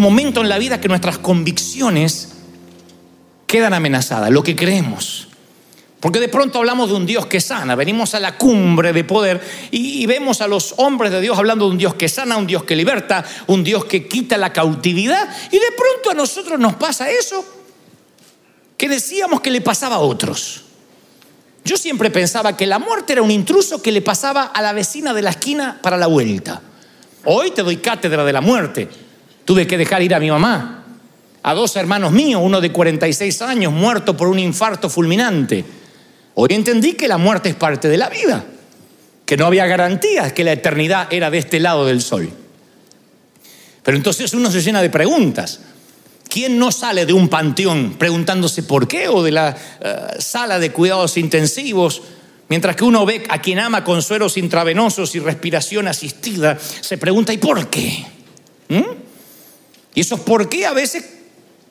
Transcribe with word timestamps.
momento 0.00 0.40
en 0.40 0.48
la 0.48 0.58
vida 0.58 0.80
que 0.80 0.88
nuestras 0.88 1.18
convicciones 1.18 2.30
quedan 3.46 3.74
amenazadas, 3.74 4.30
lo 4.30 4.42
que 4.42 4.56
creemos. 4.56 5.28
Porque 6.00 6.18
de 6.18 6.28
pronto 6.28 6.58
hablamos 6.58 6.88
de 6.88 6.96
un 6.96 7.04
Dios 7.04 7.26
que 7.26 7.40
sana, 7.40 7.74
venimos 7.74 8.14
a 8.14 8.20
la 8.20 8.38
cumbre 8.38 8.94
de 8.94 9.04
poder 9.04 9.40
y, 9.70 10.06
vemos 10.06 10.40
a 10.40 10.48
los 10.48 10.74
hombres 10.78 11.12
de 11.12 11.20
Dios 11.20 11.36
hablando 11.38 11.66
de 11.66 11.72
un 11.72 11.78
Dios 11.78 11.94
que 11.94 12.08
sana, 12.08 12.38
un 12.38 12.46
Dios 12.46 12.64
que 12.64 12.74
liberta, 12.74 13.24
un 13.48 13.62
Dios 13.62 13.84
que 13.84 14.08
quita 14.08 14.38
la 14.38 14.52
cautividad 14.52 15.28
y 15.52 15.58
de 15.58 15.72
pronto 15.76 16.10
a 16.10 16.14
nosotros 16.14 16.58
nos 16.58 16.74
pasa 16.76 17.10
eso 17.10 17.44
que 18.78 18.88
decíamos 18.88 19.42
que 19.42 19.50
le 19.50 19.60
pasaba 19.60 19.96
a 19.96 20.00
otros. 20.00 20.62
Yo 21.64 21.76
siempre 21.76 22.10
pensaba 22.10 22.56
que 22.56 22.66
la 22.66 22.78
muerte 22.78 23.12
era 23.12 23.22
un 23.22 23.30
intruso 23.30 23.82
que 23.82 23.92
le 23.92 24.00
pasaba 24.00 24.44
a 24.44 24.62
la 24.62 24.72
vecina 24.72 25.12
de 25.12 25.20
la 25.20 25.30
esquina 25.30 25.80
para 25.82 25.98
la 25.98 26.06
vuelta. 26.06 26.62
Hoy 27.26 27.50
te 27.50 27.62
doy 27.62 27.76
cátedra 27.76 28.24
de 28.24 28.32
la 28.32 28.40
muerte. 28.40 28.88
Tuve 29.50 29.66
que 29.66 29.76
dejar 29.76 30.00
ir 30.00 30.14
a 30.14 30.20
mi 30.20 30.30
mamá, 30.30 30.84
a 31.42 31.54
dos 31.54 31.74
hermanos 31.74 32.12
míos, 32.12 32.40
uno 32.40 32.60
de 32.60 32.70
46 32.70 33.42
años, 33.42 33.72
muerto 33.72 34.16
por 34.16 34.28
un 34.28 34.38
infarto 34.38 34.88
fulminante. 34.88 35.64
Hoy 36.34 36.50
entendí 36.52 36.92
que 36.92 37.08
la 37.08 37.18
muerte 37.18 37.48
es 37.48 37.56
parte 37.56 37.88
de 37.88 37.96
la 37.96 38.08
vida, 38.08 38.44
que 39.26 39.36
no 39.36 39.46
había 39.46 39.66
garantías 39.66 40.32
que 40.32 40.44
la 40.44 40.52
eternidad 40.52 41.12
era 41.12 41.32
de 41.32 41.38
este 41.38 41.58
lado 41.58 41.84
del 41.84 42.00
sol. 42.00 42.30
Pero 43.82 43.96
entonces 43.96 44.32
uno 44.34 44.52
se 44.52 44.62
llena 44.62 44.82
de 44.82 44.88
preguntas. 44.88 45.58
¿Quién 46.28 46.56
no 46.56 46.70
sale 46.70 47.04
de 47.04 47.12
un 47.12 47.28
panteón 47.28 47.96
preguntándose 47.98 48.62
por 48.62 48.86
qué 48.86 49.08
o 49.08 49.20
de 49.20 49.32
la 49.32 49.56
eh, 49.80 50.20
sala 50.20 50.60
de 50.60 50.70
cuidados 50.70 51.16
intensivos? 51.16 52.02
Mientras 52.48 52.76
que 52.76 52.84
uno 52.84 53.04
ve 53.04 53.24
a 53.28 53.40
quien 53.42 53.58
ama 53.58 53.82
con 53.82 54.00
sueros 54.00 54.36
intravenosos 54.36 55.12
y 55.16 55.18
respiración 55.18 55.88
asistida, 55.88 56.56
se 56.56 56.98
pregunta 56.98 57.32
¿y 57.32 57.38
por 57.38 57.68
qué? 57.68 58.06
¿Mm? 58.68 59.09
Y 59.94 60.00
esos 60.00 60.20
por 60.20 60.48
qué 60.48 60.66
a 60.66 60.72
veces 60.72 61.04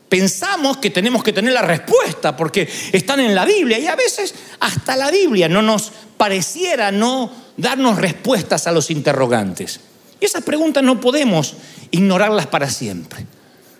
pensamos 0.10 0.78
que 0.78 0.90
tenemos 0.90 1.24
que 1.24 1.32
tener 1.32 1.54
la 1.54 1.62
respuesta 1.62 2.36
porque 2.36 2.68
están 2.92 3.20
en 3.20 3.36
la 3.36 3.46
Biblia 3.46 3.78
y 3.80 3.88
a 3.88 3.96
veces 3.96 4.34
hasta 4.60 4.96
la 4.96 5.12
Biblia 5.12 5.48
no 5.48 5.62
nos 5.62 5.92
pareciera 6.18 6.92
no 6.92 7.32
darnos 7.56 7.98
respuestas 7.98 8.68
a 8.68 8.72
los 8.72 8.92
interrogantes. 8.92 9.80
Y 10.20 10.26
esas 10.26 10.44
preguntas 10.44 10.84
no 10.84 11.00
podemos 11.00 11.56
ignorarlas 11.92 12.48
para 12.48 12.70
siempre. 12.70 13.26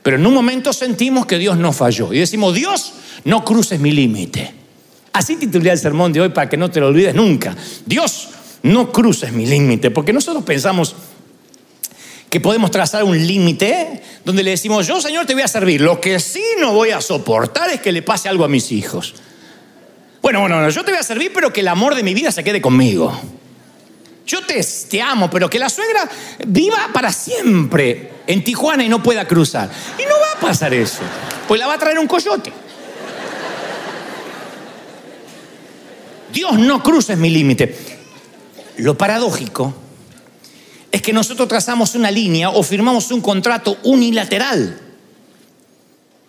Pero 0.04 0.18
en 0.18 0.26
un 0.26 0.34
momento 0.34 0.72
sentimos 0.72 1.26
que 1.26 1.38
Dios 1.38 1.58
no 1.58 1.74
falló 1.74 2.14
y 2.14 2.20
decimos, 2.20 2.54
Dios, 2.54 2.94
no 3.26 3.44
cruces 3.44 3.80
mi 3.80 3.92
límite. 3.92 4.54
Así 5.12 5.36
titulé 5.36 5.72
el 5.72 5.78
sermón 5.78 6.14
de 6.14 6.22
hoy 6.22 6.30
para 6.30 6.48
que 6.48 6.56
no 6.56 6.72
te 6.72 6.80
lo 6.80 6.88
olvides 6.88 7.14
nunca. 7.14 7.56
Dios, 7.86 8.30
no 8.64 8.92
cruces 8.92 9.34
mi 9.34 9.46
límite, 9.46 9.92
porque 9.92 10.14
nosotros 10.14 10.44
pensamos 10.44 10.96
que 12.30 12.40
podemos 12.40 12.70
trazar 12.72 13.04
un 13.04 13.18
límite 13.18 14.04
donde 14.24 14.44
le 14.44 14.52
decimos, 14.52 14.86
yo 14.86 15.02
Señor 15.02 15.26
te 15.26 15.34
voy 15.34 15.44
a 15.44 15.48
servir, 15.48 15.82
lo 15.82 16.00
que 16.00 16.20
sí 16.20 16.44
no 16.60 16.74
voy 16.74 16.92
a 16.92 17.02
soportar 17.02 17.70
es 17.72 17.82
que 17.82 17.92
le 17.92 18.02
pase 18.02 18.30
algo 18.30 18.44
a 18.44 18.48
mis 18.48 18.72
hijos. 18.72 19.16
Bueno, 20.22 20.42
bueno, 20.42 20.70
yo 20.70 20.84
te 20.84 20.92
voy 20.92 21.00
a 21.00 21.04
servir, 21.04 21.32
pero 21.34 21.52
que 21.52 21.62
el 21.62 21.68
amor 21.68 21.96
de 21.96 22.04
mi 22.04 22.14
vida 22.14 22.32
se 22.32 22.44
quede 22.44 22.62
conmigo. 22.62 23.20
Yo 24.28 24.46
te, 24.46 24.64
te 24.90 25.02
amo, 25.02 25.30
pero 25.30 25.50
que 25.50 25.58
la 25.58 25.70
suegra 25.70 26.08
viva 26.46 26.90
para 26.94 27.12
siempre 27.12 28.12
en 28.28 28.44
Tijuana 28.44 28.84
y 28.84 28.90
no 28.90 29.02
pueda 29.02 29.28
cruzar. 29.28 29.72
Y 29.98 30.04
no 30.04 30.12
va 30.12 30.38
a 30.38 30.40
pasar 30.40 30.74
eso, 30.74 31.02
pues 31.48 31.60
la 31.60 31.66
va 31.66 31.74
a 31.74 31.80
traer 31.80 31.98
un 31.98 32.08
coyote. 32.08 32.54
Dios 36.32 36.60
no 36.60 36.84
cruces 36.84 37.18
mi 37.18 37.32
límite. 37.32 37.76
Lo 38.78 38.96
paradójico 38.96 39.74
es 40.92 41.02
que 41.02 41.14
nosotros 41.14 41.48
trazamos 41.48 41.96
una 41.96 42.10
línea 42.10 42.50
o 42.50 42.64
firmamos 42.64 43.12
un 43.12 43.22
contrato 43.22 43.78
unilateral. 43.84 44.80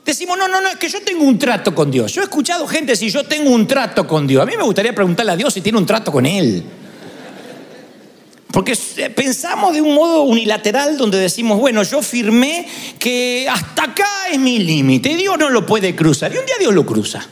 Decimos, 0.05 0.37
no, 0.39 0.49
no, 0.49 0.61
no, 0.61 0.69
es 0.69 0.77
que 0.77 0.89
yo 0.89 1.01
tengo 1.03 1.25
un 1.25 1.39
trato 1.39 1.75
con 1.75 1.91
Dios. 1.91 2.13
Yo 2.13 2.21
he 2.21 2.25
escuchado 2.25 2.67
gente 2.67 2.93
decir, 2.93 3.13
yo 3.13 3.25
tengo 3.25 3.51
un 3.51 3.67
trato 3.67 4.07
con 4.07 4.27
Dios. 4.27 4.43
A 4.43 4.47
mí 4.47 4.57
me 4.57 4.65
gustaría 4.65 4.95
preguntarle 4.95 5.33
a 5.33 5.37
Dios 5.37 5.55
si 5.55 5.61
tiene 5.61 5.79
un 5.79 5.87
trato 5.87 6.11
con 6.11 6.27
Él. 6.27 6.65
Porque 8.51 8.77
pensamos 9.15 9.73
de 9.73 9.81
un 9.81 9.95
modo 9.95 10.23
unilateral 10.23 10.97
donde 10.97 11.19
decimos, 11.19 11.59
bueno, 11.61 11.83
yo 11.85 12.03
firmé 12.03 12.67
que 12.99 13.47
hasta 13.49 13.85
acá 13.85 14.29
es 14.33 14.39
mi 14.39 14.59
límite, 14.59 15.17
Dios 15.17 15.39
no 15.39 15.51
lo 15.51 15.65
puede 15.65 15.95
cruzar. 15.95 16.35
Y 16.35 16.39
un 16.39 16.47
día 16.47 16.57
Dios 16.59 16.75
lo 16.75 16.85
cruza. 16.85 17.25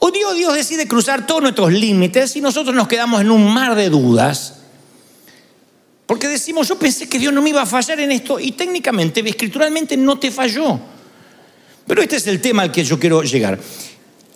Un 0.00 0.10
día 0.10 0.32
Dios 0.34 0.54
decide 0.54 0.88
cruzar 0.88 1.26
todos 1.26 1.42
nuestros 1.42 1.72
límites 1.72 2.34
y 2.34 2.40
nosotros 2.40 2.74
nos 2.74 2.88
quedamos 2.88 3.20
en 3.20 3.30
un 3.30 3.54
mar 3.54 3.76
de 3.76 3.88
dudas. 3.88 4.61
Porque 6.12 6.28
decimos, 6.28 6.68
yo 6.68 6.78
pensé 6.78 7.08
que 7.08 7.18
Dios 7.18 7.32
no 7.32 7.40
me 7.40 7.48
iba 7.48 7.62
a 7.62 7.64
fallar 7.64 7.98
en 7.98 8.12
esto 8.12 8.38
y 8.38 8.52
técnicamente, 8.52 9.26
escrituralmente 9.26 9.96
no 9.96 10.18
te 10.18 10.30
falló. 10.30 10.78
Pero 11.86 12.02
este 12.02 12.16
es 12.16 12.26
el 12.26 12.38
tema 12.38 12.60
al 12.60 12.70
que 12.70 12.84
yo 12.84 13.00
quiero 13.00 13.22
llegar. 13.22 13.58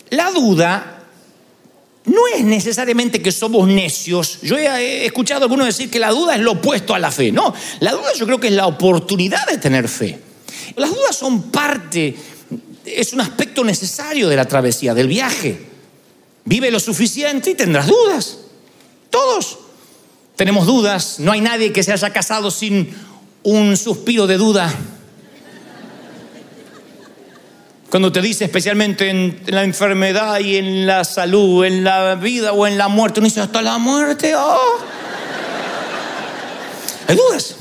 La 0.08 0.30
duda 0.30 1.04
no 2.06 2.20
es 2.34 2.42
necesariamente 2.42 3.20
que 3.20 3.30
somos 3.30 3.68
necios. 3.68 4.38
Yo 4.40 4.56
he 4.56 5.04
escuchado 5.04 5.42
a 5.42 5.44
algunos 5.44 5.66
decir 5.66 5.90
que 5.90 5.98
la 5.98 6.12
duda 6.12 6.34
es 6.34 6.40
lo 6.40 6.52
opuesto 6.52 6.94
a 6.94 6.98
la 6.98 7.10
fe. 7.10 7.30
No, 7.30 7.52
la 7.80 7.92
duda 7.92 8.14
yo 8.14 8.24
creo 8.24 8.40
que 8.40 8.46
es 8.46 8.54
la 8.54 8.68
oportunidad 8.68 9.46
de 9.46 9.58
tener 9.58 9.86
fe. 9.86 10.18
Las 10.76 10.88
dudas 10.88 11.14
son 11.14 11.50
parte, 11.50 12.16
es 12.86 13.12
un 13.12 13.20
aspecto 13.20 13.62
necesario 13.62 14.30
de 14.30 14.36
la 14.36 14.46
travesía, 14.46 14.94
del 14.94 15.08
viaje. 15.08 15.60
Vive 16.42 16.70
lo 16.70 16.80
suficiente 16.80 17.50
y 17.50 17.54
tendrás 17.54 17.86
dudas. 17.86 18.38
Todos 19.10 19.65
tenemos 20.36 20.66
dudas. 20.66 21.18
No 21.18 21.32
hay 21.32 21.40
nadie 21.40 21.72
que 21.72 21.82
se 21.82 21.92
haya 21.92 22.10
casado 22.10 22.50
sin 22.50 22.94
un 23.42 23.76
suspiro 23.76 24.26
de 24.26 24.36
duda 24.36 24.72
cuando 27.90 28.10
te 28.10 28.20
dice 28.20 28.44
especialmente 28.44 29.08
en 29.08 29.40
la 29.46 29.62
enfermedad 29.62 30.40
y 30.40 30.56
en 30.56 30.86
la 30.86 31.04
salud, 31.04 31.64
en 31.64 31.84
la 31.84 32.16
vida 32.16 32.52
o 32.52 32.66
en 32.66 32.76
la 32.76 32.88
muerte, 32.88 33.20
uno 33.20 33.26
dice 33.26 33.40
hasta 33.40 33.62
la 33.62 33.78
muerte. 33.78 34.34
Oh. 34.36 34.78
Hay 37.06 37.16
dudas. 37.16 37.54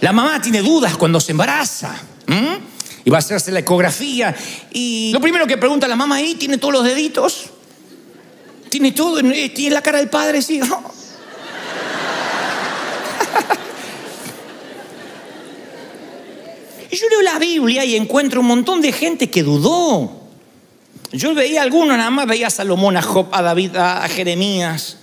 La 0.00 0.12
mamá 0.12 0.40
tiene 0.40 0.60
dudas 0.60 0.96
cuando 0.96 1.18
se 1.18 1.32
embaraza. 1.32 1.92
Y 3.04 3.10
va 3.10 3.16
a 3.16 3.20
hacerse 3.20 3.50
la 3.50 3.60
ecografía. 3.60 4.36
Y 4.70 5.10
lo 5.14 5.20
primero 5.20 5.46
que 5.46 5.56
pregunta 5.56 5.88
la 5.88 5.96
mamá 5.96 6.16
ahí, 6.16 6.34
¿tiene 6.34 6.58
todos 6.58 6.74
los 6.74 6.84
deditos? 6.84 7.46
¿Tiene 8.68 8.92
todo? 8.92 9.20
¿Tiene 9.20 9.70
la 9.70 9.80
cara 9.80 9.98
del 9.98 10.10
padre? 10.10 10.42
Sí. 10.42 10.60
yo 16.98 17.08
leo 17.08 17.22
la 17.22 17.38
Biblia 17.38 17.84
y 17.84 17.96
encuentro 17.96 18.40
un 18.40 18.46
montón 18.46 18.80
de 18.80 18.92
gente 18.92 19.30
que 19.30 19.42
dudó. 19.42 20.18
Yo 21.12 21.34
veía 21.34 21.60
a 21.60 21.64
algunos, 21.64 21.96
nada 21.96 22.10
más 22.10 22.26
veía 22.26 22.48
a 22.48 22.50
Salomón, 22.50 22.96
a 22.96 23.02
Job, 23.02 23.28
a 23.32 23.42
David, 23.42 23.76
a, 23.76 24.06
Jeremías. 24.08 24.98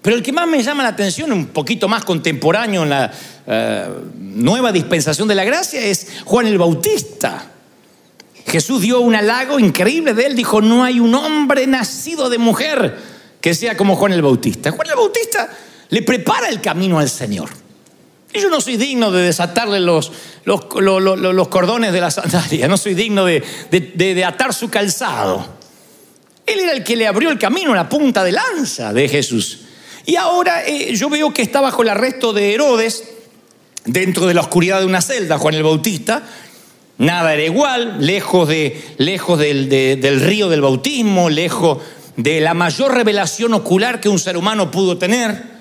Pero 0.00 0.16
el 0.16 0.22
que 0.22 0.32
más 0.32 0.46
me 0.46 0.62
llama 0.62 0.82
la 0.82 0.90
atención, 0.90 1.32
un 1.32 1.46
poquito 1.46 1.88
más 1.88 2.04
contemporáneo 2.04 2.82
en 2.82 2.90
la 2.90 3.12
eh, 3.46 3.88
nueva 4.18 4.72
dispensación 4.72 5.28
de 5.28 5.34
la 5.34 5.44
gracia, 5.44 5.80
es 5.80 6.08
Juan 6.24 6.46
el 6.46 6.58
Bautista. 6.58 7.50
Jesús 8.46 8.82
dio 8.82 9.00
un 9.00 9.14
halago 9.14 9.58
increíble 9.58 10.14
de 10.14 10.26
él, 10.26 10.36
dijo, 10.36 10.60
no 10.60 10.84
hay 10.84 11.00
un 11.00 11.14
hombre 11.14 11.66
nacido 11.66 12.28
de 12.28 12.38
mujer 12.38 12.96
que 13.40 13.54
sea 13.54 13.76
como 13.76 13.96
Juan 13.96 14.12
el 14.12 14.22
Bautista. 14.22 14.70
Juan 14.70 14.88
el 14.88 14.96
Bautista 14.96 15.50
le 15.88 16.02
prepara 16.02 16.48
el 16.48 16.60
camino 16.60 16.98
al 16.98 17.08
Señor. 17.08 17.63
Yo 18.34 18.50
no 18.50 18.60
soy 18.60 18.76
digno 18.76 19.12
de 19.12 19.22
desatarle 19.22 19.78
los, 19.78 20.10
los, 20.44 21.48
cordones 21.48 21.92
de 21.92 22.00
la 22.00 22.10
sandalia, 22.10 22.66
no 22.66 22.76
soy 22.76 22.94
digno 22.94 23.24
de, 23.24 24.24
atar 24.26 24.52
su 24.52 24.68
calzado. 24.68 25.46
Él 26.44 26.60
era 26.60 26.72
el 26.72 26.82
que 26.82 26.96
le 26.96 27.06
abrió 27.06 27.30
el 27.30 27.38
camino, 27.38 27.74
la 27.74 27.88
punta 27.88 28.24
de 28.24 28.32
lanza 28.32 28.92
de 28.92 29.08
Jesús. 29.08 29.60
Y 30.04 30.16
ahora 30.16 30.66
eh, 30.66 30.94
yo 30.94 31.08
veo 31.08 31.32
que 31.32 31.42
está 31.42 31.60
bajo 31.60 31.82
el 31.82 31.88
arresto 31.88 32.32
de 32.32 32.52
Herodes, 32.52 33.04
dentro 33.84 34.26
de 34.26 34.34
la 34.34 34.40
oscuridad 34.40 34.80
de 34.80 34.86
una 34.86 35.00
celda, 35.00 35.38
Juan 35.38 35.54
el 35.54 35.62
Bautista. 35.62 36.22
Nada 36.98 37.34
era 37.34 37.44
igual, 37.44 37.98
lejos, 38.00 38.48
de, 38.48 38.82
lejos 38.98 39.38
del, 39.38 39.68
del 39.68 40.20
río 40.20 40.48
del 40.48 40.60
bautismo, 40.60 41.30
lejos 41.30 41.78
de 42.16 42.40
la 42.40 42.54
mayor 42.54 42.94
revelación 42.94 43.54
ocular 43.54 44.00
que 44.00 44.08
un 44.08 44.18
ser 44.18 44.36
humano 44.36 44.70
pudo 44.70 44.98
tener. 44.98 45.53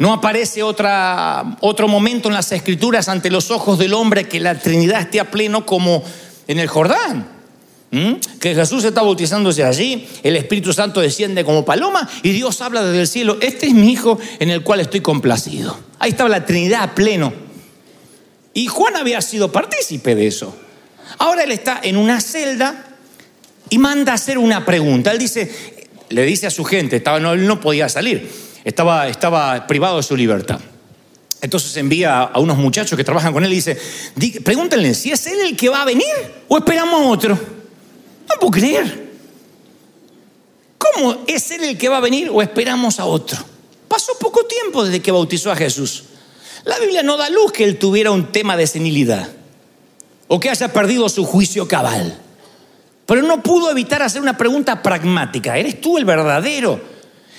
No 0.00 0.14
aparece 0.14 0.62
otro 0.62 1.86
momento 1.86 2.28
en 2.28 2.34
las 2.34 2.50
escrituras 2.52 3.10
ante 3.10 3.30
los 3.30 3.50
ojos 3.50 3.78
del 3.78 3.92
hombre 3.92 4.26
que 4.26 4.40
la 4.40 4.54
Trinidad 4.54 5.02
esté 5.02 5.20
a 5.20 5.30
pleno 5.30 5.66
como 5.66 6.02
en 6.48 6.58
el 6.58 6.68
Jordán. 6.68 7.28
Que 8.40 8.54
Jesús 8.54 8.82
está 8.84 9.02
bautizándose 9.02 9.62
allí, 9.62 10.08
el 10.22 10.36
Espíritu 10.36 10.72
Santo 10.72 11.02
desciende 11.02 11.44
como 11.44 11.66
paloma 11.66 12.08
y 12.22 12.30
Dios 12.30 12.62
habla 12.62 12.82
desde 12.82 13.02
el 13.02 13.06
cielo, 13.08 13.36
este 13.42 13.66
es 13.66 13.74
mi 13.74 13.92
Hijo 13.92 14.18
en 14.38 14.48
el 14.48 14.62
cual 14.62 14.80
estoy 14.80 15.02
complacido. 15.02 15.78
Ahí 15.98 16.12
estaba 16.12 16.30
la 16.30 16.46
Trinidad 16.46 16.82
a 16.82 16.94
pleno. 16.94 17.34
Y 18.54 18.68
Juan 18.68 18.96
había 18.96 19.20
sido 19.20 19.52
partícipe 19.52 20.14
de 20.14 20.28
eso. 20.28 20.56
Ahora 21.18 21.42
él 21.42 21.52
está 21.52 21.78
en 21.82 21.98
una 21.98 22.22
celda 22.22 22.86
y 23.68 23.76
manda 23.76 24.14
hacer 24.14 24.38
una 24.38 24.64
pregunta. 24.64 25.12
Él 25.12 25.18
dice, 25.18 25.52
le 26.08 26.22
dice 26.22 26.46
a 26.46 26.50
su 26.50 26.64
gente, 26.64 26.96
estaba, 26.96 27.18
él 27.18 27.46
no 27.46 27.60
podía 27.60 27.90
salir 27.90 28.48
estaba, 28.64 29.08
estaba 29.08 29.66
privado 29.66 29.96
de 29.98 30.02
su 30.02 30.16
libertad. 30.16 30.60
Entonces 31.42 31.74
envía 31.76 32.20
a 32.20 32.38
unos 32.38 32.58
muchachos 32.58 32.96
que 32.96 33.04
trabajan 33.04 33.32
con 33.32 33.44
él 33.44 33.52
y 33.52 33.56
dice, 33.56 33.78
pregúntenle 34.44 34.94
si 34.94 35.10
es 35.10 35.26
él 35.26 35.40
el 35.40 35.56
que 35.56 35.68
va 35.68 35.82
a 35.82 35.84
venir 35.84 36.04
o 36.48 36.58
esperamos 36.58 37.00
a 37.00 37.06
otro. 37.06 37.34
No 37.34 38.34
puedo 38.38 38.50
creer. 38.50 39.10
¿Cómo 40.76 41.24
es 41.26 41.50
él 41.50 41.64
el 41.64 41.78
que 41.78 41.88
va 41.88 41.98
a 41.98 42.00
venir 42.00 42.28
o 42.30 42.42
esperamos 42.42 43.00
a 43.00 43.06
otro? 43.06 43.38
Pasó 43.88 44.12
poco 44.20 44.44
tiempo 44.44 44.84
desde 44.84 45.00
que 45.00 45.10
bautizó 45.10 45.50
a 45.50 45.56
Jesús. 45.56 46.04
La 46.64 46.78
Biblia 46.78 47.02
no 47.02 47.16
da 47.16 47.30
luz 47.30 47.52
que 47.52 47.64
él 47.64 47.78
tuviera 47.78 48.10
un 48.10 48.30
tema 48.32 48.56
de 48.56 48.66
senilidad 48.66 49.28
o 50.28 50.38
que 50.38 50.50
haya 50.50 50.72
perdido 50.72 51.08
su 51.08 51.24
juicio 51.24 51.66
cabal. 51.66 52.18
Pero 53.06 53.22
no 53.22 53.42
pudo 53.42 53.70
evitar 53.70 54.02
hacer 54.02 54.22
una 54.22 54.36
pregunta 54.36 54.82
pragmática. 54.82 55.56
¿Eres 55.58 55.80
tú 55.80 55.98
el 55.98 56.04
verdadero? 56.04 56.80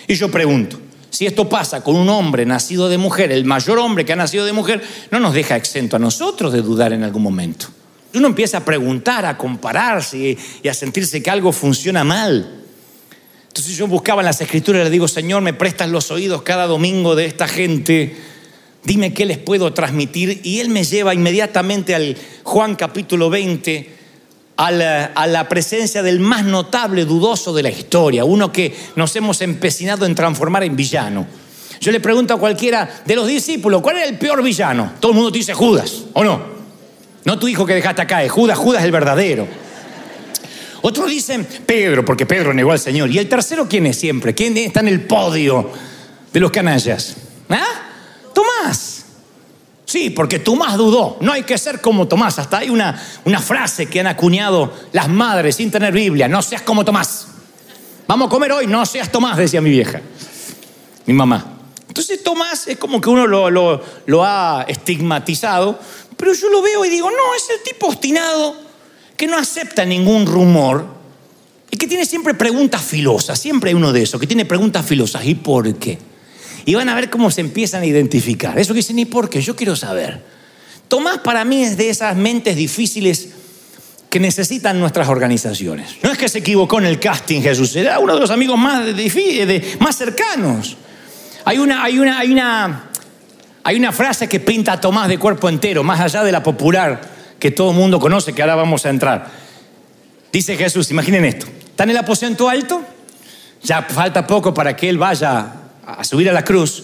Y 0.07 0.15
yo 0.15 0.29
pregunto, 0.29 0.77
si 1.11 1.25
esto 1.25 1.47
pasa 1.49 1.83
con 1.83 1.97
un 1.97 2.07
hombre 2.09 2.45
nacido 2.45 2.87
de 2.87 2.97
mujer, 2.97 3.31
el 3.31 3.43
mayor 3.43 3.77
hombre 3.79 4.05
que 4.05 4.13
ha 4.13 4.15
nacido 4.15 4.45
de 4.45 4.53
mujer, 4.53 4.81
no 5.11 5.19
nos 5.19 5.33
deja 5.33 5.57
exento 5.57 5.97
a 5.97 5.99
nosotros 5.99 6.53
de 6.53 6.61
dudar 6.61 6.93
en 6.93 7.03
algún 7.03 7.21
momento. 7.21 7.67
Uno 8.13 8.27
empieza 8.27 8.57
a 8.57 8.65
preguntar, 8.65 9.25
a 9.25 9.37
compararse 9.37 10.37
y 10.63 10.67
a 10.67 10.73
sentirse 10.73 11.21
que 11.21 11.29
algo 11.29 11.51
funciona 11.51 12.03
mal. 12.05 12.63
Entonces 13.47 13.75
yo 13.75 13.87
buscaba 13.87 14.21
en 14.21 14.25
las 14.25 14.39
escrituras 14.39 14.81
y 14.81 14.83
le 14.85 14.89
digo, 14.89 15.09
Señor, 15.09 15.41
me 15.41 15.53
prestas 15.53 15.89
los 15.89 16.11
oídos 16.11 16.43
cada 16.43 16.65
domingo 16.65 17.15
de 17.15 17.25
esta 17.25 17.49
gente, 17.49 18.15
dime 18.85 19.13
qué 19.13 19.25
les 19.25 19.37
puedo 19.37 19.73
transmitir. 19.73 20.39
Y 20.43 20.61
Él 20.61 20.69
me 20.69 20.85
lleva 20.85 21.13
inmediatamente 21.13 21.93
al 21.93 22.15
Juan 22.43 22.75
capítulo 22.75 23.29
20 23.29 24.00
a 24.63 25.27
la, 25.27 25.49
presencia 25.49 26.03
del 26.03 26.19
más 26.19 26.45
notable 26.45 27.05
dudoso 27.05 27.51
de 27.51 27.63
la 27.63 27.71
historia, 27.71 28.23
uno 28.23 28.51
que 28.51 28.75
nos 28.95 29.15
hemos 29.15 29.41
empecinado 29.41 30.05
en 30.05 30.13
transformar 30.13 30.63
en 30.63 30.75
villano. 30.75 31.25
Yo 31.79 31.91
le 31.91 31.99
pregunto 31.99 32.35
a 32.35 32.37
cualquiera 32.37 32.87
de 33.03 33.15
los 33.15 33.25
discípulos, 33.25 33.81
¿cuál 33.81 33.97
es 33.97 34.07
el 34.07 34.19
peor 34.19 34.43
villano? 34.43 34.93
Todo 34.99 35.13
el 35.13 35.15
mundo 35.15 35.31
te 35.31 35.39
dice 35.39 35.55
Judas, 35.55 36.03
¿o 36.13 36.23
no? 36.23 36.41
No 37.25 37.39
tu 37.39 37.47
hijo 37.47 37.65
que 37.65 37.73
dejaste 37.73 38.03
acá, 38.03 38.23
es 38.23 38.31
Judas, 38.31 38.57
Judas 38.57 38.81
es 38.81 38.85
el 38.85 38.91
verdadero. 38.91 39.47
Otros 40.83 41.09
dicen 41.09 41.47
Pedro, 41.65 42.05
porque 42.05 42.27
Pedro 42.27 42.53
negó 42.53 42.71
al 42.71 42.79
Señor. 42.79 43.09
¿Y 43.09 43.17
el 43.17 43.27
tercero 43.27 43.67
quién 43.67 43.87
es 43.87 43.97
siempre? 43.97 44.35
¿Quién 44.35 44.55
está 44.57 44.81
en 44.81 44.89
el 44.89 45.01
podio 45.01 45.71
de 46.31 46.39
los 46.39 46.51
canallas? 46.51 47.15
¿Ah? 47.49 47.65
Tomás. 48.33 48.90
Sí, 49.91 50.09
porque 50.09 50.39
Tomás 50.39 50.77
dudó. 50.77 51.17
No 51.19 51.33
hay 51.33 51.43
que 51.43 51.57
ser 51.57 51.81
como 51.81 52.07
Tomás. 52.07 52.39
Hasta 52.39 52.59
hay 52.59 52.69
una, 52.69 52.97
una 53.25 53.41
frase 53.41 53.87
que 53.87 53.99
han 53.99 54.07
acuñado 54.07 54.73
las 54.93 55.09
madres 55.09 55.57
sin 55.57 55.69
tener 55.69 55.91
Biblia. 55.91 56.29
No 56.29 56.41
seas 56.41 56.61
como 56.61 56.85
Tomás. 56.85 57.27
Vamos 58.07 58.27
a 58.27 58.29
comer 58.29 58.53
hoy, 58.53 58.67
no 58.67 58.85
seas 58.85 59.11
Tomás, 59.11 59.35
decía 59.35 59.59
mi 59.59 59.69
vieja. 59.69 59.99
Mi 61.07 61.13
mamá. 61.13 61.57
Entonces 61.89 62.23
Tomás 62.23 62.69
es 62.69 62.77
como 62.77 63.01
que 63.01 63.09
uno 63.09 63.27
lo, 63.27 63.49
lo, 63.49 63.83
lo 64.05 64.23
ha 64.23 64.63
estigmatizado, 64.65 65.77
pero 66.15 66.33
yo 66.35 66.47
lo 66.47 66.61
veo 66.61 66.85
y 66.85 66.89
digo, 66.89 67.11
no, 67.11 67.35
es 67.35 67.49
el 67.49 67.61
tipo 67.61 67.87
obstinado 67.87 68.55
que 69.17 69.27
no 69.27 69.37
acepta 69.37 69.83
ningún 69.83 70.25
rumor 70.25 70.85
y 71.69 71.75
que 71.75 71.85
tiene 71.85 72.05
siempre 72.05 72.33
preguntas 72.33 72.81
filosas. 72.81 73.37
Siempre 73.37 73.71
hay 73.71 73.73
uno 73.73 73.91
de 73.91 74.03
esos 74.03 74.21
que 74.21 74.27
tiene 74.27 74.45
preguntas 74.45 74.85
filosas. 74.85 75.25
¿Y 75.25 75.35
por 75.35 75.75
qué? 75.75 76.10
Y 76.65 76.75
van 76.75 76.89
a 76.89 76.95
ver 76.95 77.09
cómo 77.09 77.31
se 77.31 77.41
empiezan 77.41 77.83
a 77.83 77.85
identificar. 77.85 78.57
Eso 78.57 78.73
que 78.73 78.79
dicen, 78.79 78.99
¿y 78.99 79.05
por 79.05 79.29
qué? 79.29 79.41
Yo 79.41 79.55
quiero 79.55 79.75
saber. 79.75 80.21
Tomás 80.87 81.19
para 81.19 81.45
mí 81.45 81.63
es 81.63 81.77
de 81.77 81.89
esas 81.89 82.15
mentes 82.15 82.55
difíciles 82.55 83.29
que 84.09 84.19
necesitan 84.19 84.77
nuestras 84.77 85.07
organizaciones. 85.07 85.95
No 86.03 86.11
es 86.11 86.17
que 86.17 86.27
se 86.27 86.39
equivocó 86.39 86.79
en 86.79 86.85
el 86.85 86.99
casting 86.99 87.41
Jesús, 87.41 87.75
era 87.77 87.97
uno 87.99 88.13
de 88.13 88.19
los 88.19 88.29
amigos 88.29 88.59
más, 88.59 88.83
más 89.79 89.95
cercanos. 89.95 90.75
Hay 91.45 91.57
una, 91.57 91.81
hay, 91.81 91.97
una, 91.97 92.19
hay, 92.19 92.31
una, 92.31 92.89
hay 93.63 93.77
una 93.77 93.91
frase 93.93 94.27
que 94.27 94.41
pinta 94.41 94.73
a 94.73 94.81
Tomás 94.81 95.07
de 95.07 95.17
cuerpo 95.17 95.47
entero, 95.47 95.81
más 95.83 96.01
allá 96.01 96.23
de 96.23 96.31
la 96.33 96.43
popular 96.43 96.99
que 97.39 97.51
todo 97.51 97.71
el 97.71 97.77
mundo 97.77 97.99
conoce, 98.01 98.33
que 98.33 98.41
ahora 98.41 98.55
vamos 98.55 98.85
a 98.85 98.89
entrar. 98.89 99.27
Dice 100.31 100.57
Jesús, 100.57 100.91
imaginen 100.91 101.23
esto, 101.23 101.47
está 101.69 101.85
en 101.85 101.91
el 101.91 101.97
aposento 101.97 102.49
alto, 102.49 102.83
ya 103.63 103.81
falta 103.83 104.27
poco 104.27 104.53
para 104.53 104.75
que 104.75 104.89
él 104.89 104.97
vaya 104.97 105.53
a 105.85 106.03
subir 106.03 106.29
a 106.29 106.33
la 106.33 106.43
cruz 106.43 106.83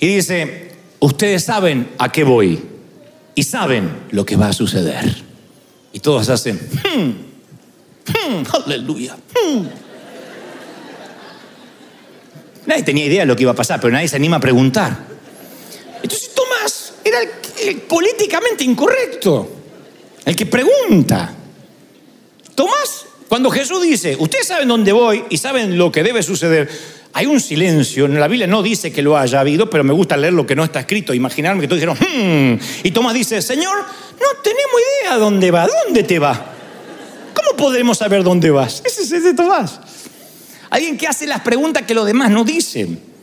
y 0.00 0.16
dice, 0.16 0.72
ustedes 1.00 1.44
saben 1.44 1.90
a 1.98 2.10
qué 2.10 2.24
voy 2.24 2.60
y 3.34 3.42
saben 3.42 4.04
lo 4.10 4.24
que 4.24 4.36
va 4.36 4.48
a 4.48 4.52
suceder. 4.52 5.22
Y 5.92 6.00
todos 6.00 6.28
hacen, 6.28 6.56
hmm, 6.58 7.10
hmm, 8.10 8.44
aleluya. 8.64 9.16
Hmm". 9.16 9.66
Nadie 12.66 12.82
tenía 12.82 13.04
idea 13.04 13.20
de 13.20 13.26
lo 13.26 13.36
que 13.36 13.42
iba 13.42 13.52
a 13.52 13.56
pasar, 13.56 13.80
pero 13.80 13.92
nadie 13.92 14.08
se 14.08 14.16
anima 14.16 14.36
a 14.36 14.40
preguntar. 14.40 14.96
Entonces 16.02 16.30
Tomás 16.34 16.94
era 17.04 17.18
el 17.62 17.76
políticamente 17.82 18.64
incorrecto, 18.64 19.48
el 20.24 20.34
que 20.34 20.46
pregunta. 20.46 21.34
Tomás, 22.54 23.06
cuando 23.28 23.50
Jesús 23.50 23.82
dice, 23.82 24.16
ustedes 24.18 24.46
saben 24.46 24.68
dónde 24.68 24.92
voy 24.92 25.24
y 25.28 25.38
saben 25.38 25.76
lo 25.76 25.92
que 25.92 26.02
debe 26.02 26.22
suceder, 26.22 26.70
hay 27.16 27.26
un 27.26 27.40
silencio, 27.40 28.06
en 28.06 28.18
la 28.18 28.26
Biblia 28.26 28.48
no 28.48 28.60
dice 28.60 28.92
que 28.92 29.00
lo 29.00 29.16
haya 29.16 29.38
habido, 29.38 29.70
pero 29.70 29.84
me 29.84 29.92
gusta 29.92 30.16
leer 30.16 30.32
lo 30.32 30.44
que 30.44 30.56
no 30.56 30.64
está 30.64 30.80
escrito, 30.80 31.14
imaginarme 31.14 31.60
que 31.60 31.68
todos 31.68 31.80
dijeron, 31.80 31.96
hmm", 31.96 32.58
y 32.82 32.90
Tomás 32.90 33.14
dice, 33.14 33.40
Señor, 33.40 33.76
no 33.76 34.42
tenemos 34.42 34.80
idea 35.00 35.16
dónde 35.16 35.52
va, 35.52 35.68
¿dónde 35.84 36.02
te 36.02 36.18
va? 36.18 36.52
¿Cómo 37.32 37.56
podremos 37.56 37.98
saber 37.98 38.24
dónde 38.24 38.50
vas? 38.50 38.82
Ese 38.84 39.02
es 39.02 39.22
de 39.22 39.32
Tomás. 39.32 39.78
Alguien 40.70 40.98
que 40.98 41.06
hace 41.06 41.28
las 41.28 41.40
preguntas 41.42 41.84
que 41.84 41.94
los 41.94 42.04
demás 42.04 42.32
no 42.32 42.42
dicen. 42.42 43.13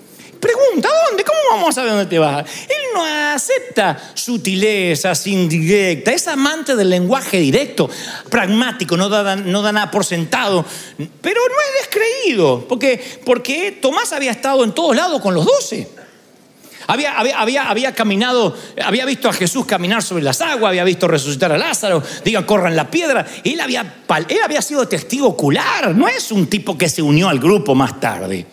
Pregunta, 0.42 0.90
¿dónde? 1.08 1.24
¿Cómo 1.24 1.40
vamos 1.52 1.70
a 1.70 1.72
saber 1.74 1.92
dónde 1.92 2.08
te 2.08 2.18
vas? 2.18 2.44
Él 2.64 2.82
no 2.96 3.06
acepta 3.06 4.12
sutilezas, 4.16 5.28
indirectas, 5.28 6.16
es 6.16 6.28
amante 6.28 6.76
del 6.76 6.90
lenguaje 6.90 7.38
directo, 7.38 7.88
pragmático, 8.28 8.98
no 8.98 9.08
da, 9.08 9.36
nada 9.36 9.92
por 9.92 10.04
sentado, 10.04 10.66
pero 11.21 11.42
no 11.48 11.56
es 11.62 11.86
descreído, 11.86 12.66
porque, 12.68 13.21
porque 13.24 13.78
Tomás 13.80 14.14
había 14.14 14.31
estado 14.31 14.64
en 14.64 14.71
todos 14.71 14.95
lados 14.95 15.21
con 15.21 15.36
los 15.36 15.45
doce. 15.45 15.88
Había, 16.88 17.94
caminado, 17.94 18.57
había 18.83 19.06
visto 19.06 19.30
a 19.30 19.33
Jesús 19.33 19.68
caminar 19.68 20.02
sobre 20.02 20.24
las 20.24 20.42
aguas, 20.42 20.71
había 20.71 20.83
visto 20.83 21.07
resucitar 21.07 21.52
a 21.52 21.57
Lázaro, 21.57 22.02
diga, 22.26 22.48
corran 22.48 22.76
la 22.76 22.90
piedra. 22.90 23.28
Él 23.44 23.62
había 23.62 24.62
sido 24.64 24.88
testigo 24.88 25.28
ocular, 25.28 25.95
no 25.95 26.07
es 26.07 26.31
un 26.31 26.48
tipo 26.48 26.76
que 26.76 26.90
se 26.90 27.04
unió 27.04 27.30
al 27.30 27.40
grupo 27.40 27.76
más 27.76 28.00
tarde. 28.00 28.48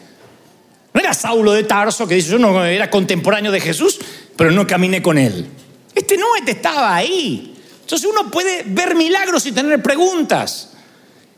No 0.99 1.05
era 1.05 1.15
Saulo 1.15 1.53
de 1.53 1.63
Tarso 1.63 2.09
que 2.09 2.17
dice, 2.17 2.31
yo 2.31 2.41
no 2.41 2.65
era 2.65 2.91
contemporáneo 2.91 3.53
de 3.53 3.61
Jesús, 3.61 4.01
pero 4.35 4.51
no 4.51 4.67
caminé 4.67 5.01
con 5.01 5.17
él. 5.17 5.47
Este 5.95 6.17
no, 6.17 6.35
este 6.37 6.51
estaba 6.51 6.93
ahí. 6.93 7.55
Entonces 7.83 8.11
uno 8.11 8.29
puede 8.33 8.65
ver 8.67 8.97
milagros 8.97 9.47
y 9.47 9.53
tener 9.53 9.81
preguntas. 9.81 10.71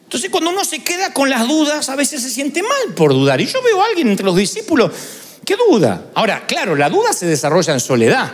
Entonces 0.05 0.31
cuando 0.31 0.49
uno 0.49 0.65
se 0.65 0.83
queda 0.83 1.13
con 1.13 1.29
las 1.29 1.47
dudas, 1.47 1.91
a 1.91 1.95
veces 1.95 2.23
se 2.23 2.31
siente 2.31 2.63
mal 2.63 2.95
por 2.97 3.13
dudar. 3.13 3.39
Y 3.43 3.45
yo 3.49 3.61
veo 3.63 3.83
a 3.83 3.85
alguien 3.85 4.09
entre 4.09 4.25
los 4.25 4.35
discípulos 4.35 4.93
que 5.45 5.57
duda. 5.57 6.07
Ahora, 6.15 6.47
claro, 6.47 6.75
la 6.75 6.89
duda 6.89 7.13
se 7.13 7.27
desarrolla 7.27 7.75
en 7.75 7.81
soledad. 7.81 8.33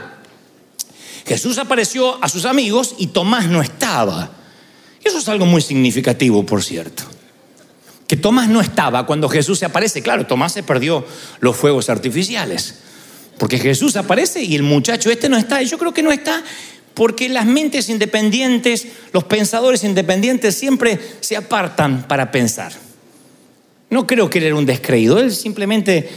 Jesús 1.26 1.58
apareció 1.58 2.22
a 2.22 2.28
sus 2.28 2.44
amigos 2.44 2.94
y 2.98 3.08
Tomás 3.08 3.48
no 3.48 3.62
estaba. 3.62 4.30
Eso 5.02 5.18
es 5.18 5.28
algo 5.28 5.44
muy 5.44 5.60
significativo, 5.60 6.46
por 6.46 6.62
cierto 6.62 7.15
que 8.06 8.16
Tomás 8.16 8.48
no 8.48 8.60
estaba 8.60 9.06
cuando 9.06 9.28
Jesús 9.28 9.58
se 9.58 9.64
aparece. 9.66 10.02
Claro, 10.02 10.26
Tomás 10.26 10.52
se 10.52 10.62
perdió 10.62 11.04
los 11.40 11.56
fuegos 11.56 11.90
artificiales. 11.90 12.76
Porque 13.38 13.58
Jesús 13.58 13.96
aparece 13.96 14.42
y 14.42 14.54
el 14.54 14.62
muchacho 14.62 15.10
este 15.10 15.28
no 15.28 15.36
está. 15.36 15.62
Yo 15.62 15.78
creo 15.78 15.92
que 15.92 16.02
no 16.02 16.12
está 16.12 16.42
porque 16.94 17.28
las 17.28 17.44
mentes 17.44 17.90
independientes, 17.90 18.86
los 19.12 19.24
pensadores 19.24 19.84
independientes 19.84 20.56
siempre 20.56 20.98
se 21.20 21.36
apartan 21.36 22.08
para 22.08 22.30
pensar. 22.30 22.72
No 23.90 24.06
creo 24.06 24.30
que 24.30 24.38
él 24.38 24.44
era 24.44 24.54
un 24.54 24.64
descreído. 24.64 25.18
Él 25.18 25.30
simplemente 25.30 26.08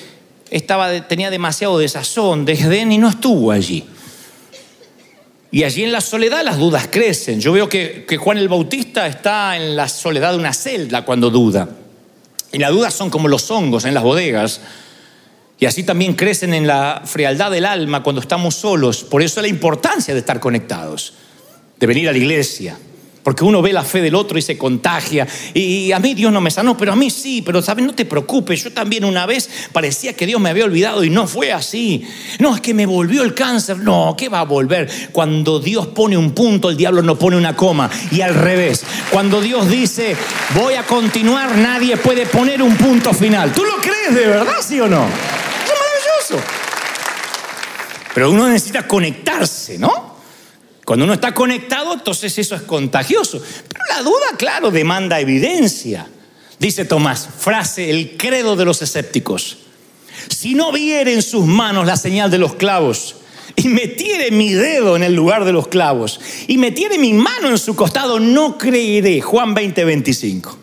estaba, 0.49 1.07
tenía 1.07 1.29
demasiado 1.29 1.77
desazón, 1.77 2.45
desdén 2.45 2.93
y 2.93 2.97
no 2.97 3.09
estuvo 3.09 3.51
allí. 3.51 3.85
Y 5.51 5.63
allí 5.63 5.83
en 5.83 5.91
la 5.91 6.01
soledad 6.01 6.43
las 6.43 6.57
dudas 6.57 6.87
crecen. 6.91 7.39
Yo 7.39 7.51
veo 7.51 7.67
que, 7.67 8.05
que, 8.07 8.17
Juan 8.17 8.37
el 8.37 8.47
Bautista 8.47 9.07
está 9.07 9.57
en 9.57 9.75
la 9.75 9.87
soledad 9.87 10.31
de 10.31 10.37
una 10.37 10.53
celda 10.53 11.03
cuando 11.03 11.29
duda. 11.29 11.69
Y 12.51 12.59
las 12.59 12.71
dudas 12.71 12.93
son 12.93 13.09
como 13.09 13.27
los 13.27 13.49
hongos 13.49 13.85
en 13.85 13.93
las 13.93 14.03
bodegas. 14.03 14.61
Y 15.59 15.65
así 15.65 15.83
también 15.83 16.13
crecen 16.13 16.53
en 16.53 16.67
la 16.67 17.01
frialdad 17.03 17.51
del 17.51 17.65
alma 17.65 18.03
cuando 18.03 18.21
estamos 18.21 18.55
solos. 18.55 19.03
Por 19.03 19.21
eso 19.21 19.41
la 19.41 19.47
importancia 19.47 20.13
de 20.13 20.19
estar 20.19 20.39
conectados, 20.39 21.13
de 21.79 21.87
venir 21.87 22.07
a 22.09 22.11
la 22.11 22.17
iglesia, 22.17 22.77
porque 23.29 23.43
uno 23.43 23.61
ve 23.61 23.71
la 23.71 23.83
fe 23.83 24.01
del 24.01 24.15
otro 24.15 24.39
y 24.39 24.41
se 24.41 24.57
contagia. 24.57 25.27
Y 25.53 25.91
a 25.91 25.99
mí 25.99 26.15
Dios 26.15 26.33
no 26.33 26.41
me 26.41 26.49
sanó, 26.49 26.75
pero 26.75 26.93
a 26.93 26.95
mí 26.95 27.11
sí. 27.11 27.43
Pero, 27.43 27.61
¿sabes? 27.61 27.85
No 27.85 27.93
te 27.93 28.03
preocupes. 28.03 28.63
Yo 28.63 28.73
también 28.73 29.05
una 29.05 29.27
vez 29.27 29.47
parecía 29.71 30.13
que 30.13 30.25
Dios 30.25 30.41
me 30.41 30.49
había 30.49 30.65
olvidado 30.65 31.03
y 31.03 31.11
no 31.11 31.27
fue 31.27 31.53
así. 31.53 32.03
No, 32.39 32.55
es 32.55 32.61
que 32.61 32.73
me 32.73 32.87
volvió 32.87 33.21
el 33.21 33.35
cáncer. 33.35 33.77
No, 33.77 34.15
¿qué 34.17 34.29
va 34.29 34.39
a 34.39 34.45
volver? 34.45 34.89
Cuando 35.11 35.59
Dios 35.59 35.85
pone 35.89 36.17
un 36.17 36.31
punto, 36.31 36.71
el 36.71 36.75
diablo 36.75 37.03
no 37.03 37.19
pone 37.19 37.37
una 37.37 37.55
coma. 37.55 37.87
Y 38.09 38.21
al 38.21 38.33
revés. 38.33 38.83
Cuando 39.11 39.41
Dios 39.41 39.69
dice, 39.69 40.15
voy 40.55 40.73
a 40.73 40.87
continuar, 40.87 41.55
nadie 41.55 41.97
puede 41.97 42.25
poner 42.25 42.63
un 42.63 42.75
punto 42.77 43.13
final. 43.13 43.53
¿Tú 43.53 43.63
lo 43.63 43.75
crees 43.77 44.15
de 44.15 44.25
verdad, 44.25 44.55
sí 44.59 44.79
o 44.79 44.87
no? 44.87 45.05
Es 45.05 46.31
maravilloso. 46.31 46.47
Pero 48.11 48.31
uno 48.31 48.47
necesita 48.47 48.87
conectarse, 48.87 49.77
¿no? 49.77 50.08
Cuando 50.89 51.05
uno 51.05 51.13
está 51.13 51.35
conectado, 51.35 51.93
entonces 51.93 52.35
eso 52.39 52.55
es 52.55 52.63
contagioso. 52.63 53.39
Pero 53.39 53.83
la 53.95 54.01
duda, 54.01 54.25
claro, 54.39 54.71
demanda 54.71 55.19
evidencia. 55.19 56.07
Dice 56.57 56.83
Tomás, 56.83 57.29
frase, 57.37 57.91
el 57.91 58.17
credo 58.17 58.55
de 58.55 58.65
los 58.65 58.81
escépticos. 58.81 59.59
Si 60.29 60.55
no 60.55 60.71
viere 60.71 61.13
en 61.13 61.21
sus 61.21 61.45
manos 61.45 61.85
la 61.85 61.95
señal 61.95 62.31
de 62.31 62.39
los 62.39 62.55
clavos 62.55 63.17
y 63.55 63.67
metiere 63.67 64.31
mi 64.31 64.51
dedo 64.51 64.95
en 64.95 65.03
el 65.03 65.13
lugar 65.13 65.45
de 65.45 65.53
los 65.53 65.67
clavos 65.67 66.19
y 66.47 66.57
metiere 66.57 66.97
mi 66.97 67.13
mano 67.13 67.49
en 67.49 67.59
su 67.59 67.75
costado, 67.75 68.19
no 68.19 68.57
creeré. 68.57 69.21
Juan 69.21 69.53
20, 69.53 69.85
25. 69.85 70.57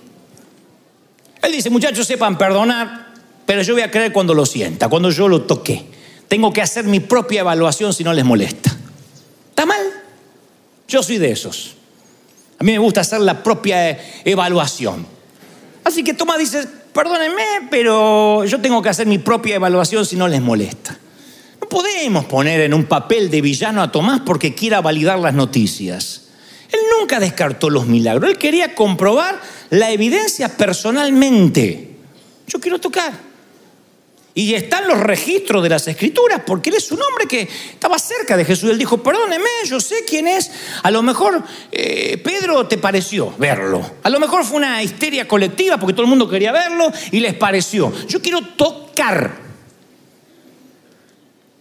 Él 1.40 1.52
dice, 1.52 1.70
muchachos, 1.70 2.04
sepan 2.04 2.36
perdonar, 2.36 3.14
pero 3.46 3.62
yo 3.62 3.74
voy 3.74 3.82
a 3.82 3.92
creer 3.92 4.10
cuando 4.10 4.34
lo 4.34 4.44
sienta, 4.44 4.88
cuando 4.88 5.08
yo 5.12 5.28
lo 5.28 5.42
toqué. 5.42 5.84
Tengo 6.26 6.52
que 6.52 6.62
hacer 6.62 6.84
mi 6.86 6.98
propia 6.98 7.42
evaluación 7.42 7.92
si 7.92 8.02
no 8.02 8.12
les 8.12 8.24
molesta. 8.24 8.65
Yo 10.88 11.02
soy 11.02 11.18
de 11.18 11.30
esos. 11.30 11.74
A 12.58 12.64
mí 12.64 12.72
me 12.72 12.78
gusta 12.78 13.02
hacer 13.02 13.20
la 13.20 13.42
propia 13.42 13.98
evaluación. 14.24 15.06
Así 15.84 16.02
que 16.02 16.14
Tomás 16.14 16.38
dice, 16.38 16.66
perdónenme, 16.92 17.68
pero 17.70 18.44
yo 18.44 18.60
tengo 18.60 18.80
que 18.82 18.88
hacer 18.88 19.06
mi 19.06 19.18
propia 19.18 19.56
evaluación 19.56 20.06
si 20.06 20.16
no 20.16 20.26
les 20.26 20.40
molesta. 20.40 20.98
No 21.60 21.68
podemos 21.68 22.24
poner 22.24 22.60
en 22.60 22.74
un 22.74 22.86
papel 22.86 23.30
de 23.30 23.40
villano 23.40 23.82
a 23.82 23.92
Tomás 23.92 24.22
porque 24.24 24.54
quiera 24.54 24.80
validar 24.80 25.18
las 25.18 25.34
noticias. 25.34 26.22
Él 26.72 26.80
nunca 26.98 27.20
descartó 27.20 27.70
los 27.70 27.86
milagros, 27.86 28.30
él 28.30 28.38
quería 28.38 28.74
comprobar 28.74 29.40
la 29.70 29.90
evidencia 29.90 30.56
personalmente. 30.56 31.96
Yo 32.46 32.60
quiero 32.60 32.80
tocar. 32.80 33.25
Y 34.38 34.52
están 34.52 34.86
los 34.86 35.00
registros 35.00 35.62
de 35.62 35.70
las 35.70 35.88
escrituras, 35.88 36.42
porque 36.46 36.68
él 36.68 36.76
es 36.76 36.92
un 36.92 37.00
hombre 37.00 37.26
que 37.26 37.48
estaba 37.72 37.98
cerca 37.98 38.36
de 38.36 38.44
Jesús. 38.44 38.68
Él 38.68 38.76
dijo, 38.76 39.02
perdóneme, 39.02 39.48
yo 39.64 39.80
sé 39.80 40.04
quién 40.06 40.28
es. 40.28 40.50
A 40.82 40.90
lo 40.90 41.02
mejor 41.02 41.42
eh, 41.72 42.18
Pedro 42.18 42.66
te 42.66 42.76
pareció 42.76 43.32
verlo. 43.38 43.80
A 44.02 44.10
lo 44.10 44.20
mejor 44.20 44.44
fue 44.44 44.58
una 44.58 44.82
histeria 44.82 45.26
colectiva 45.26 45.78
porque 45.78 45.94
todo 45.94 46.02
el 46.02 46.10
mundo 46.10 46.28
quería 46.28 46.52
verlo 46.52 46.92
y 47.12 47.20
les 47.20 47.32
pareció. 47.32 47.90
Yo 48.06 48.20
quiero 48.20 48.42
tocar. 48.42 49.38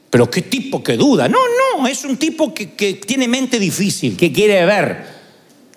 Pero 0.10 0.30
qué 0.30 0.42
tipo 0.42 0.84
que 0.84 0.98
duda. 0.98 1.30
No, 1.30 1.40
no, 1.78 1.88
es 1.88 2.04
un 2.04 2.18
tipo 2.18 2.54
que, 2.54 2.74
que 2.74 2.96
tiene 2.96 3.30
mente 3.30 3.58
difícil, 3.58 4.18
que 4.18 4.34
quiere 4.34 4.66
ver, 4.66 5.08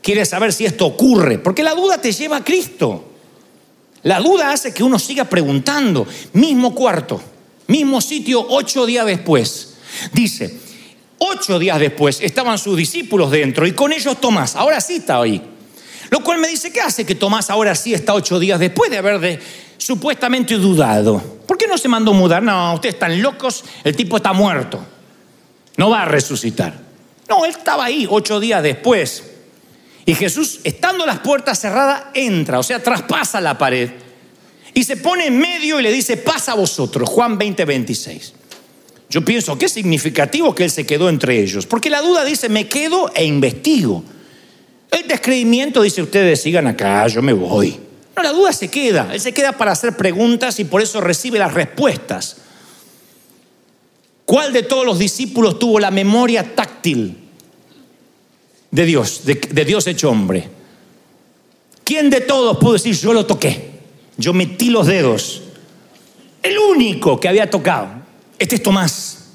quiere 0.02 0.26
saber 0.26 0.52
si 0.52 0.66
esto 0.66 0.86
ocurre. 0.86 1.38
Porque 1.38 1.62
la 1.62 1.74
duda 1.74 2.00
te 2.00 2.10
lleva 2.10 2.38
a 2.38 2.44
Cristo. 2.44 3.07
La 4.02 4.20
duda 4.20 4.52
hace 4.52 4.72
que 4.72 4.82
uno 4.82 4.98
siga 4.98 5.24
preguntando. 5.24 6.06
Mismo 6.32 6.74
cuarto, 6.74 7.20
mismo 7.66 8.00
sitio, 8.00 8.44
ocho 8.48 8.86
días 8.86 9.06
después. 9.06 9.74
Dice, 10.12 10.58
ocho 11.18 11.58
días 11.58 11.80
después 11.80 12.20
estaban 12.20 12.58
sus 12.58 12.76
discípulos 12.76 13.30
dentro 13.30 13.66
y 13.66 13.72
con 13.72 13.92
ellos 13.92 14.20
Tomás. 14.20 14.56
Ahora 14.56 14.80
sí 14.80 14.96
está 14.96 15.20
ahí. 15.20 15.42
Lo 16.10 16.20
cual 16.20 16.38
me 16.38 16.48
dice, 16.48 16.72
¿qué 16.72 16.80
hace 16.80 17.04
que 17.04 17.14
Tomás 17.14 17.50
ahora 17.50 17.74
sí 17.74 17.92
está 17.92 18.14
ocho 18.14 18.38
días 18.38 18.58
después 18.58 18.90
de 18.90 18.98
haber 18.98 19.18
de, 19.20 19.38
supuestamente 19.76 20.54
dudado? 20.54 21.22
¿Por 21.46 21.58
qué 21.58 21.66
no 21.66 21.76
se 21.76 21.88
mandó 21.88 22.12
mudar? 22.12 22.42
No, 22.42 22.74
ustedes 22.74 22.94
están 22.94 23.20
locos, 23.20 23.64
el 23.84 23.94
tipo 23.94 24.16
está 24.16 24.32
muerto. 24.32 24.80
No 25.76 25.90
va 25.90 26.02
a 26.02 26.04
resucitar. 26.06 26.74
No, 27.28 27.44
él 27.44 27.50
estaba 27.50 27.84
ahí 27.84 28.06
ocho 28.08 28.40
días 28.40 28.62
después. 28.62 29.22
Y 30.08 30.14
Jesús, 30.14 30.60
estando 30.64 31.04
las 31.04 31.18
puertas 31.18 31.60
cerradas, 31.60 32.04
entra, 32.14 32.58
o 32.58 32.62
sea, 32.62 32.82
traspasa 32.82 33.42
la 33.42 33.58
pared 33.58 33.90
y 34.72 34.82
se 34.82 34.96
pone 34.96 35.26
en 35.26 35.38
medio 35.38 35.78
y 35.78 35.82
le 35.82 35.92
dice, 35.92 36.16
pasa 36.16 36.52
a 36.52 36.54
vosotros, 36.54 37.06
Juan 37.10 37.36
20, 37.36 37.66
26. 37.66 38.32
Yo 39.10 39.22
pienso, 39.22 39.58
qué 39.58 39.68
significativo 39.68 40.54
que 40.54 40.64
él 40.64 40.70
se 40.70 40.86
quedó 40.86 41.10
entre 41.10 41.38
ellos, 41.38 41.66
porque 41.66 41.90
la 41.90 42.00
duda 42.00 42.24
dice, 42.24 42.48
me 42.48 42.66
quedo 42.66 43.12
e 43.14 43.26
investigo. 43.26 44.02
El 44.90 45.06
descreimiento 45.06 45.82
dice, 45.82 46.00
ustedes 46.00 46.40
sigan 46.40 46.66
acá, 46.66 47.06
yo 47.08 47.20
me 47.20 47.34
voy. 47.34 47.78
No, 48.16 48.22
la 48.22 48.32
duda 48.32 48.54
se 48.54 48.68
queda, 48.68 49.10
él 49.12 49.20
se 49.20 49.34
queda 49.34 49.52
para 49.58 49.72
hacer 49.72 49.94
preguntas 49.94 50.58
y 50.58 50.64
por 50.64 50.80
eso 50.80 51.02
recibe 51.02 51.38
las 51.38 51.52
respuestas. 51.52 52.38
¿Cuál 54.24 54.54
de 54.54 54.62
todos 54.62 54.86
los 54.86 54.98
discípulos 54.98 55.58
tuvo 55.58 55.78
la 55.78 55.90
memoria 55.90 56.54
táctil? 56.54 57.27
De 58.70 58.84
Dios, 58.84 59.22
de, 59.24 59.64
Dios 59.64 59.86
hecho 59.86 60.10
hombre. 60.10 60.48
¿Quién 61.84 62.10
de 62.10 62.20
todos 62.20 62.58
pudo 62.58 62.74
decir 62.74 62.94
yo 62.94 63.12
lo 63.12 63.26
toqué? 63.26 63.70
Yo 64.16 64.32
metí 64.32 64.70
los 64.70 64.86
dedos. 64.86 65.42
El 66.42 66.58
único 66.58 67.18
que 67.18 67.28
había 67.28 67.50
tocado. 67.50 67.88
Este 68.38 68.56
es 68.56 68.62
Tomás. 68.62 69.30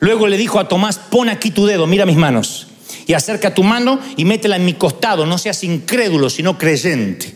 Luego 0.00 0.26
le 0.28 0.36
dijo 0.36 0.60
a 0.60 0.68
Tomás, 0.68 0.98
pon 0.98 1.28
aquí 1.28 1.50
tu 1.50 1.66
dedo, 1.66 1.86
mira 1.86 2.06
mis 2.06 2.16
manos. 2.16 2.68
Y 3.06 3.14
acerca 3.14 3.54
tu 3.54 3.62
mano 3.62 3.98
y 4.16 4.24
métela 4.24 4.56
en 4.56 4.64
mi 4.64 4.74
costado. 4.74 5.26
No 5.26 5.38
seas 5.38 5.64
incrédulo, 5.64 6.30
sino 6.30 6.56
creyente. 6.56 7.34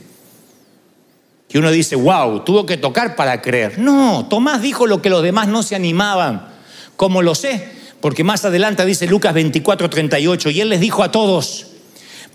Y 1.48 1.58
uno 1.58 1.70
dice, 1.70 1.96
wow, 1.96 2.40
tuvo 2.44 2.64
que 2.64 2.76
tocar 2.76 3.16
para 3.16 3.42
creer. 3.42 3.78
No, 3.78 4.26
Tomás 4.28 4.62
dijo 4.62 4.86
lo 4.86 5.02
que 5.02 5.10
los 5.10 5.22
demás 5.22 5.48
no 5.48 5.62
se 5.62 5.74
animaban. 5.74 6.48
Como 6.96 7.20
lo 7.20 7.34
sé, 7.34 7.68
porque 8.02 8.24
más 8.24 8.44
adelante 8.44 8.84
dice 8.84 9.06
Lucas 9.06 9.32
24, 9.32 9.88
38, 9.88 10.50
y 10.50 10.60
él 10.60 10.68
les 10.70 10.80
dijo 10.80 11.04
a 11.04 11.12
todos, 11.12 11.68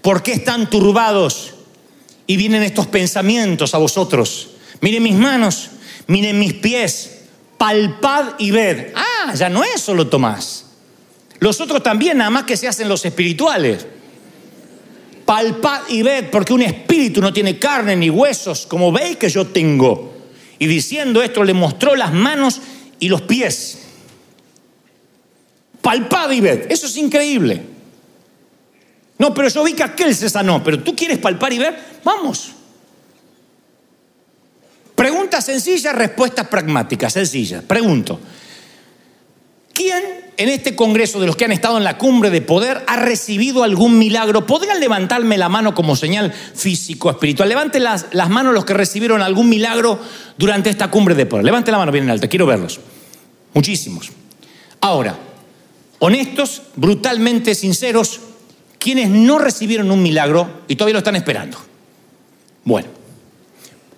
¿por 0.01 0.23
qué 0.23 0.31
están 0.31 0.69
turbados? 0.69 1.55
Y 2.25 2.37
vienen 2.37 2.63
estos 2.63 2.87
pensamientos 2.87 3.75
a 3.75 3.77
vosotros. 3.77 4.51
Miren 4.79 5.03
mis 5.03 5.15
manos, 5.15 5.71
miren 6.07 6.39
mis 6.39 6.53
pies, 6.53 7.19
palpad 7.57 8.39
y 8.39 8.51
ved. 8.51 8.93
Ah, 8.95 9.33
ya 9.35 9.49
no 9.49 9.61
es 9.61 9.81
solo 9.81 10.07
Tomás. 10.07 10.67
Los 11.39 11.59
otros 11.59 11.83
también, 11.83 12.17
nada 12.17 12.29
más 12.29 12.43
que 12.45 12.55
se 12.55 12.69
hacen 12.69 12.87
los 12.87 13.03
espirituales. 13.03 13.85
Palpad 15.25 15.81
y 15.89 16.01
ved, 16.01 16.29
porque 16.31 16.53
un 16.53 16.61
espíritu 16.61 17.19
no 17.19 17.33
tiene 17.33 17.59
carne 17.59 17.97
ni 17.97 18.09
huesos, 18.09 18.67
como 18.67 18.93
veis 18.93 19.17
que 19.17 19.29
yo 19.29 19.47
tengo. 19.47 20.13
Y 20.59 20.67
diciendo 20.67 21.21
esto, 21.21 21.43
le 21.43 21.53
mostró 21.53 21.93
las 21.97 22.13
manos 22.13 22.61
y 23.01 23.09
los 23.09 23.23
pies 23.23 23.79
palpad 25.87 26.31
y 26.31 26.41
ved. 26.41 26.69
Eso 26.69 26.85
es 26.85 26.97
increíble. 26.97 27.63
No, 29.17 29.33
pero 29.33 29.47
yo 29.47 29.63
vi 29.63 29.71
que 29.71 29.83
aquel 29.83 30.13
se 30.13 30.29
sanó, 30.29 30.61
pero 30.61 30.83
tú 30.83 30.93
quieres 30.93 31.17
palpar 31.17 31.53
y 31.53 31.59
ver, 31.59 31.79
vamos. 32.03 32.51
Preguntas 34.95 35.45
sencillas, 35.45 35.95
respuestas 35.95 36.45
pragmáticas, 36.49 37.13
sencillas. 37.13 37.63
Pregunto, 37.63 38.19
¿quién 39.71 40.03
en 40.35 40.49
este 40.49 40.75
congreso 40.75 41.21
de 41.21 41.27
los 41.27 41.37
que 41.37 41.45
han 41.45 41.53
estado 41.53 41.77
en 41.77 41.85
la 41.85 41.97
cumbre 41.97 42.31
de 42.31 42.41
poder 42.41 42.83
ha 42.85 42.97
recibido 42.97 43.63
algún 43.63 43.97
milagro? 43.97 44.45
¿Podrían 44.45 44.81
levantarme 44.81 45.37
la 45.37 45.47
mano 45.47 45.73
como 45.73 45.95
señal 45.95 46.33
físico, 46.33 47.09
espiritual? 47.09 47.47
Levanten 47.47 47.85
las, 47.85 48.07
las 48.11 48.29
manos 48.29 48.53
los 48.53 48.65
que 48.65 48.73
recibieron 48.73 49.21
algún 49.21 49.47
milagro 49.47 50.01
durante 50.37 50.69
esta 50.69 50.91
cumbre 50.91 51.15
de 51.15 51.25
poder. 51.25 51.45
Levanten 51.45 51.71
la 51.71 51.77
mano 51.77 51.93
bien 51.93 52.03
en 52.03 52.09
alta, 52.09 52.27
quiero 52.27 52.45
verlos. 52.45 52.81
Muchísimos. 53.53 54.11
Ahora, 54.81 55.17
honestos, 55.99 56.63
brutalmente 56.75 57.55
sinceros, 57.55 58.19
quienes 58.79 59.09
no 59.09 59.39
recibieron 59.39 59.91
un 59.91 60.01
milagro 60.01 60.61
y 60.67 60.75
todavía 60.75 60.93
lo 60.93 60.99
están 60.99 61.15
esperando. 61.15 61.57
Bueno, 62.63 62.87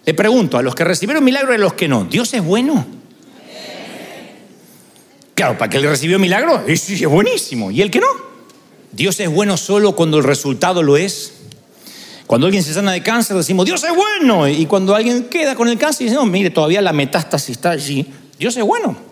le 0.06 0.14
pregunto 0.14 0.58
a 0.58 0.62
los 0.62 0.76
que 0.76 0.84
recibieron 0.84 1.24
milagro 1.24 1.52
y 1.52 1.56
a 1.56 1.60
los 1.60 1.74
que 1.74 1.88
no, 1.88 2.06
¿Dios 2.06 2.34
es 2.34 2.44
bueno? 2.44 2.86
Claro, 5.36 5.58
para 5.58 5.70
que 5.70 5.78
él 5.78 5.84
recibió 5.84 6.20
milagro, 6.20 6.64
sí, 6.76 6.96
es 6.96 7.08
buenísimo. 7.08 7.72
¿Y 7.72 7.82
el 7.82 7.90
que 7.90 8.00
no? 8.00 8.08
Dios 8.92 9.20
es 9.22 9.30
bueno 9.30 9.56
solo 9.56 9.96
cuando 9.96 10.18
el 10.18 10.26
resultado 10.26 10.84
lo 10.84 10.98
es. 10.98 11.34
Cuando 12.28 12.46
alguien 12.46 12.62
se 12.62 12.74
sana 12.74 12.92
de 12.92 13.02
cáncer 13.02 13.38
decimos, 13.38 13.66
Dios 13.66 13.84
es 13.84 13.96
bueno. 13.96 14.48
Y 14.48 14.66
cuando 14.66 14.94
alguien 14.94 15.30
queda 15.30 15.56
con 15.56 15.70
el 15.70 15.78
cáncer 15.78 16.08
dice, 16.08 16.16
no, 16.16 16.26
mire, 16.26 16.50
todavía 16.50 16.82
la 16.82 16.92
metástasis 16.92 17.52
está 17.52 17.72
allí. 17.72 18.06
Dios 18.38 18.58
es 18.58 18.64
bueno. 18.64 19.09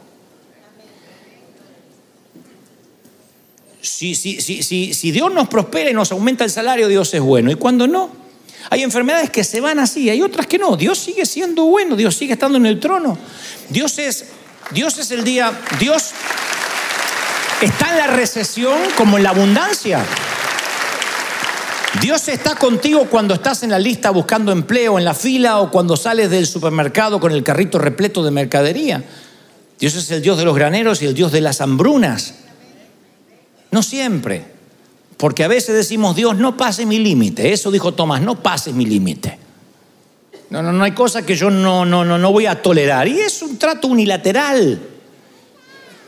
Si, 3.87 4.15
si, 4.15 5.11
Dios 5.11 5.33
nos 5.33 5.47
prospera 5.47 5.89
y 5.89 5.93
nos 5.93 6.11
aumenta 6.11 6.43
el 6.43 6.51
salario, 6.51 6.87
Dios 6.87 7.13
es 7.13 7.21
bueno. 7.21 7.51
Y 7.51 7.55
cuando 7.55 7.87
no, 7.87 8.09
hay 8.69 8.83
enfermedades 8.83 9.29
que 9.29 9.43
se 9.43 9.61
van 9.61 9.79
así, 9.79 10.09
hay 10.09 10.21
otras 10.21 10.47
que 10.47 10.57
no. 10.57 10.75
Dios 10.75 10.97
sigue 10.99 11.25
siendo 11.25 11.65
bueno, 11.65 11.95
Dios 11.95 12.15
sigue 12.15 12.33
estando 12.33 12.57
en 12.57 12.65
el 12.65 12.79
trono. 12.79 13.17
Dios 13.69 13.97
es, 13.99 14.25
Dios 14.71 14.97
es 14.97 15.11
el 15.11 15.23
día, 15.23 15.51
Dios 15.79 16.11
está 17.61 17.91
en 17.91 17.97
la 17.97 18.07
recesión 18.07 18.77
como 18.97 19.17
en 19.17 19.23
la 19.23 19.29
abundancia. 19.29 20.03
Dios 22.01 22.27
está 22.27 22.55
contigo 22.55 23.07
cuando 23.09 23.33
estás 23.33 23.63
en 23.63 23.71
la 23.71 23.79
lista 23.79 24.11
buscando 24.11 24.51
empleo, 24.51 24.99
en 24.99 25.05
la 25.05 25.13
fila 25.13 25.59
o 25.59 25.71
cuando 25.71 25.97
sales 25.97 26.29
del 26.29 26.45
supermercado 26.45 27.19
con 27.19 27.31
el 27.31 27.43
carrito 27.43 27.79
repleto 27.79 28.23
de 28.23 28.31
mercadería. 28.31 29.03
Dios 29.79 29.95
es 29.95 30.11
el 30.11 30.21
Dios 30.21 30.37
de 30.37 30.45
los 30.45 30.55
graneros 30.55 31.01
y 31.01 31.05
el 31.05 31.13
Dios 31.13 31.31
de 31.31 31.41
las 31.41 31.61
hambrunas. 31.61 32.33
No 33.71 33.83
siempre. 33.83 34.57
Porque 35.17 35.43
a 35.43 35.47
veces 35.47 35.75
decimos, 35.75 36.15
Dios, 36.15 36.37
no 36.37 36.55
pase 36.55 36.85
mi 36.85 36.99
límite. 36.99 37.51
Eso 37.51 37.71
dijo 37.71 37.93
Tomás, 37.93 38.21
no 38.21 38.41
pases 38.41 38.73
mi 38.73 38.85
límite. 38.85 39.39
No, 40.49 40.61
no, 40.61 40.71
no 40.71 40.83
hay 40.83 40.91
cosa 40.91 41.25
que 41.25 41.35
yo 41.35 41.49
no, 41.49 41.85
no, 41.85 42.05
no, 42.05 42.17
no 42.17 42.31
voy 42.31 42.45
a 42.45 42.61
tolerar. 42.61 43.07
Y 43.07 43.19
es 43.19 43.41
un 43.41 43.57
trato 43.57 43.87
unilateral. 43.87 44.79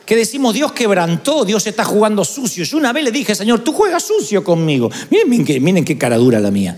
que 0.06 0.16
decimos 0.16 0.54
Dios 0.54 0.72
quebrantó, 0.72 1.44
Dios 1.44 1.66
está 1.68 1.84
jugando 1.84 2.24
sucio. 2.24 2.64
Yo 2.64 2.78
una 2.78 2.94
vez 2.94 3.04
le 3.04 3.12
dije, 3.12 3.36
Señor, 3.36 3.60
tú 3.60 3.74
juegas 3.74 4.04
sucio 4.04 4.44
conmigo. 4.44 4.90
Miren, 5.10 5.64
miren 5.64 5.84
qué 5.84 5.98
cara 5.98 6.18
dura 6.18 6.40
la 6.40 6.52
mía. 6.52 6.78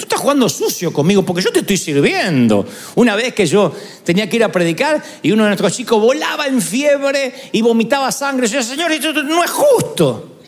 Tú 0.00 0.06
estás 0.06 0.20
jugando 0.20 0.48
sucio 0.48 0.94
conmigo 0.94 1.22
porque 1.26 1.42
yo 1.42 1.52
te 1.52 1.58
estoy 1.58 1.76
sirviendo. 1.76 2.66
Una 2.94 3.14
vez 3.14 3.34
que 3.34 3.44
yo 3.44 3.70
tenía 4.02 4.30
que 4.30 4.36
ir 4.36 4.44
a 4.44 4.50
predicar 4.50 5.02
y 5.22 5.30
uno 5.30 5.42
de 5.42 5.50
nuestros 5.50 5.76
chicos 5.76 6.00
volaba 6.00 6.46
en 6.46 6.62
fiebre 6.62 7.34
y 7.52 7.60
vomitaba 7.60 8.10
sangre. 8.10 8.46
Yo 8.46 8.56
decía, 8.56 8.76
Señor, 8.76 8.90
esto 8.92 9.12
no 9.22 9.44
es 9.44 9.50
justo. 9.50 10.38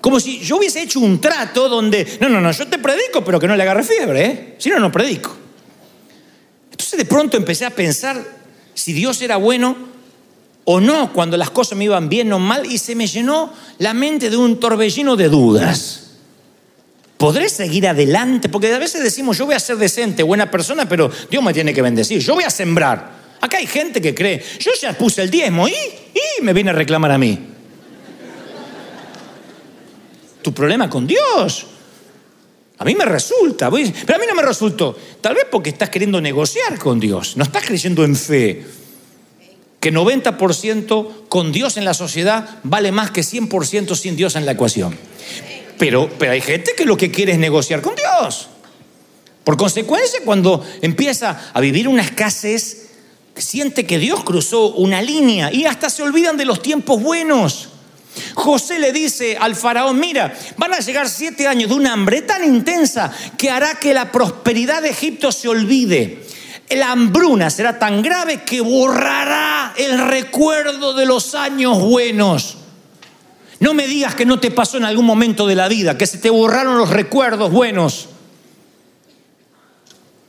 Como 0.00 0.20
si 0.20 0.38
yo 0.38 0.58
hubiese 0.58 0.80
hecho 0.80 1.00
un 1.00 1.20
trato 1.20 1.68
donde, 1.68 2.06
no, 2.20 2.28
no, 2.28 2.40
no, 2.40 2.52
yo 2.52 2.68
te 2.68 2.78
predico, 2.78 3.24
pero 3.24 3.40
que 3.40 3.48
no 3.48 3.56
le 3.56 3.64
agarre 3.64 3.82
fiebre, 3.82 4.24
¿eh? 4.24 4.54
Si 4.58 4.70
no, 4.70 4.78
no 4.78 4.92
predico. 4.92 5.36
Entonces 6.70 6.98
de 7.00 7.04
pronto 7.04 7.36
empecé 7.36 7.66
a 7.66 7.70
pensar 7.70 8.24
si 8.74 8.92
Dios 8.92 9.20
era 9.22 9.38
bueno 9.38 9.76
o 10.66 10.80
no 10.80 11.12
cuando 11.12 11.36
las 11.36 11.50
cosas 11.50 11.76
me 11.76 11.86
iban 11.86 12.08
bien 12.08 12.32
o 12.32 12.38
mal 12.38 12.64
y 12.64 12.78
se 12.78 12.94
me 12.94 13.08
llenó 13.08 13.52
la 13.78 13.92
mente 13.92 14.30
de 14.30 14.36
un 14.36 14.60
torbellino 14.60 15.16
de 15.16 15.28
dudas. 15.28 16.07
¿Podré 17.18 17.48
seguir 17.48 17.88
adelante? 17.88 18.48
Porque 18.48 18.72
a 18.72 18.78
veces 18.78 19.02
decimos, 19.02 19.36
yo 19.36 19.44
voy 19.44 19.56
a 19.56 19.60
ser 19.60 19.76
decente, 19.76 20.22
buena 20.22 20.50
persona, 20.50 20.88
pero 20.88 21.10
Dios 21.28 21.42
me 21.42 21.52
tiene 21.52 21.74
que 21.74 21.82
bendecir. 21.82 22.20
Yo 22.20 22.34
voy 22.34 22.44
a 22.44 22.50
sembrar. 22.50 23.18
Acá 23.40 23.58
hay 23.58 23.66
gente 23.66 24.00
que 24.00 24.14
cree, 24.14 24.42
yo 24.60 24.70
ya 24.80 24.96
puse 24.96 25.22
el 25.22 25.30
diezmo 25.30 25.68
y, 25.68 25.72
y 25.72 26.42
me 26.42 26.52
viene 26.52 26.70
a 26.70 26.72
reclamar 26.72 27.10
a 27.10 27.18
mí. 27.18 27.38
Tu 30.42 30.54
problema 30.54 30.88
con 30.88 31.06
Dios. 31.06 31.66
A 32.78 32.84
mí 32.84 32.94
me 32.94 33.04
resulta, 33.04 33.68
pero 33.70 34.14
a 34.14 34.18
mí 34.18 34.24
no 34.28 34.36
me 34.36 34.42
resultó. 34.42 34.96
Tal 35.20 35.34
vez 35.34 35.46
porque 35.50 35.70
estás 35.70 35.90
queriendo 35.90 36.20
negociar 36.20 36.78
con 36.78 37.00
Dios, 37.00 37.36
no 37.36 37.42
estás 37.42 37.64
creyendo 37.66 38.04
en 38.04 38.14
fe. 38.14 38.64
Que 39.80 39.92
90% 39.92 41.28
con 41.28 41.50
Dios 41.52 41.76
en 41.76 41.84
la 41.84 41.94
sociedad 41.94 42.60
vale 42.62 42.92
más 42.92 43.10
que 43.10 43.22
100% 43.22 43.96
sin 43.96 44.16
Dios 44.16 44.36
en 44.36 44.46
la 44.46 44.52
ecuación. 44.52 44.96
Pero, 45.78 46.10
pero 46.18 46.32
hay 46.32 46.40
gente 46.40 46.72
que 46.76 46.84
lo 46.84 46.96
que 46.96 47.10
quiere 47.10 47.32
es 47.32 47.38
negociar 47.38 47.80
con 47.80 47.94
Dios. 47.94 48.48
Por 49.44 49.56
consecuencia, 49.56 50.20
cuando 50.24 50.64
empieza 50.82 51.50
a 51.54 51.60
vivir 51.60 51.88
una 51.88 52.02
escasez, 52.02 52.88
siente 53.36 53.86
que 53.86 53.98
Dios 53.98 54.24
cruzó 54.24 54.74
una 54.74 55.00
línea 55.00 55.52
y 55.52 55.64
hasta 55.64 55.88
se 55.88 56.02
olvidan 56.02 56.36
de 56.36 56.44
los 56.44 56.60
tiempos 56.60 57.02
buenos. 57.02 57.68
José 58.34 58.78
le 58.78 58.92
dice 58.92 59.36
al 59.38 59.54
faraón, 59.54 59.98
mira, 60.00 60.36
van 60.56 60.74
a 60.74 60.80
llegar 60.80 61.08
siete 61.08 61.46
años 61.46 61.70
de 61.70 61.76
una 61.76 61.92
hambre 61.92 62.22
tan 62.22 62.44
intensa 62.44 63.12
que 63.36 63.50
hará 63.50 63.76
que 63.76 63.94
la 63.94 64.10
prosperidad 64.10 64.82
de 64.82 64.90
Egipto 64.90 65.30
se 65.30 65.48
olvide. 65.48 66.24
La 66.70 66.92
hambruna 66.92 67.48
será 67.48 67.78
tan 67.78 68.02
grave 68.02 68.42
que 68.42 68.60
borrará 68.60 69.72
el 69.76 70.06
recuerdo 70.08 70.92
de 70.92 71.06
los 71.06 71.34
años 71.34 71.80
buenos. 71.80 72.58
No 73.60 73.74
me 73.74 73.86
digas 73.86 74.14
que 74.14 74.24
no 74.24 74.38
te 74.38 74.50
pasó 74.50 74.76
en 74.76 74.84
algún 74.84 75.04
momento 75.04 75.46
de 75.46 75.56
la 75.56 75.68
vida, 75.68 75.98
que 75.98 76.06
se 76.06 76.18
te 76.18 76.30
borraron 76.30 76.78
los 76.78 76.90
recuerdos 76.90 77.50
buenos. 77.50 78.08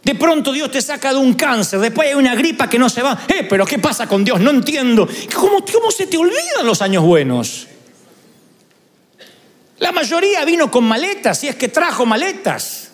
De 0.03 0.15
pronto 0.15 0.51
Dios 0.51 0.71
te 0.71 0.81
saca 0.81 1.13
de 1.13 1.19
un 1.19 1.34
cáncer, 1.36 1.80
después 1.80 2.08
hay 2.08 2.15
una 2.15 2.34
gripa 2.34 2.67
que 2.67 2.80
no 2.80 2.89
se 2.89 3.03
va. 3.03 3.19
Eh, 3.27 3.45
pero 3.47 3.65
¿qué 3.65 3.77
pasa 3.77 4.08
con 4.08 4.23
Dios? 4.23 4.39
No 4.39 4.49
entiendo. 4.49 5.08
¿Cómo, 5.36 5.63
cómo 5.71 5.91
se 5.91 6.08
te 6.08 6.17
olvidan 6.17 6.65
los 6.65 6.82
años 6.82 7.03
buenos? 7.03 7.67
La 9.77 9.91
mayoría 9.91 10.43
vino 10.45 10.71
con 10.71 10.84
maletas, 10.86 11.39
si 11.39 11.47
es 11.47 11.56
que 11.56 11.67
trajo 11.67 12.06
maletas. 12.06 12.89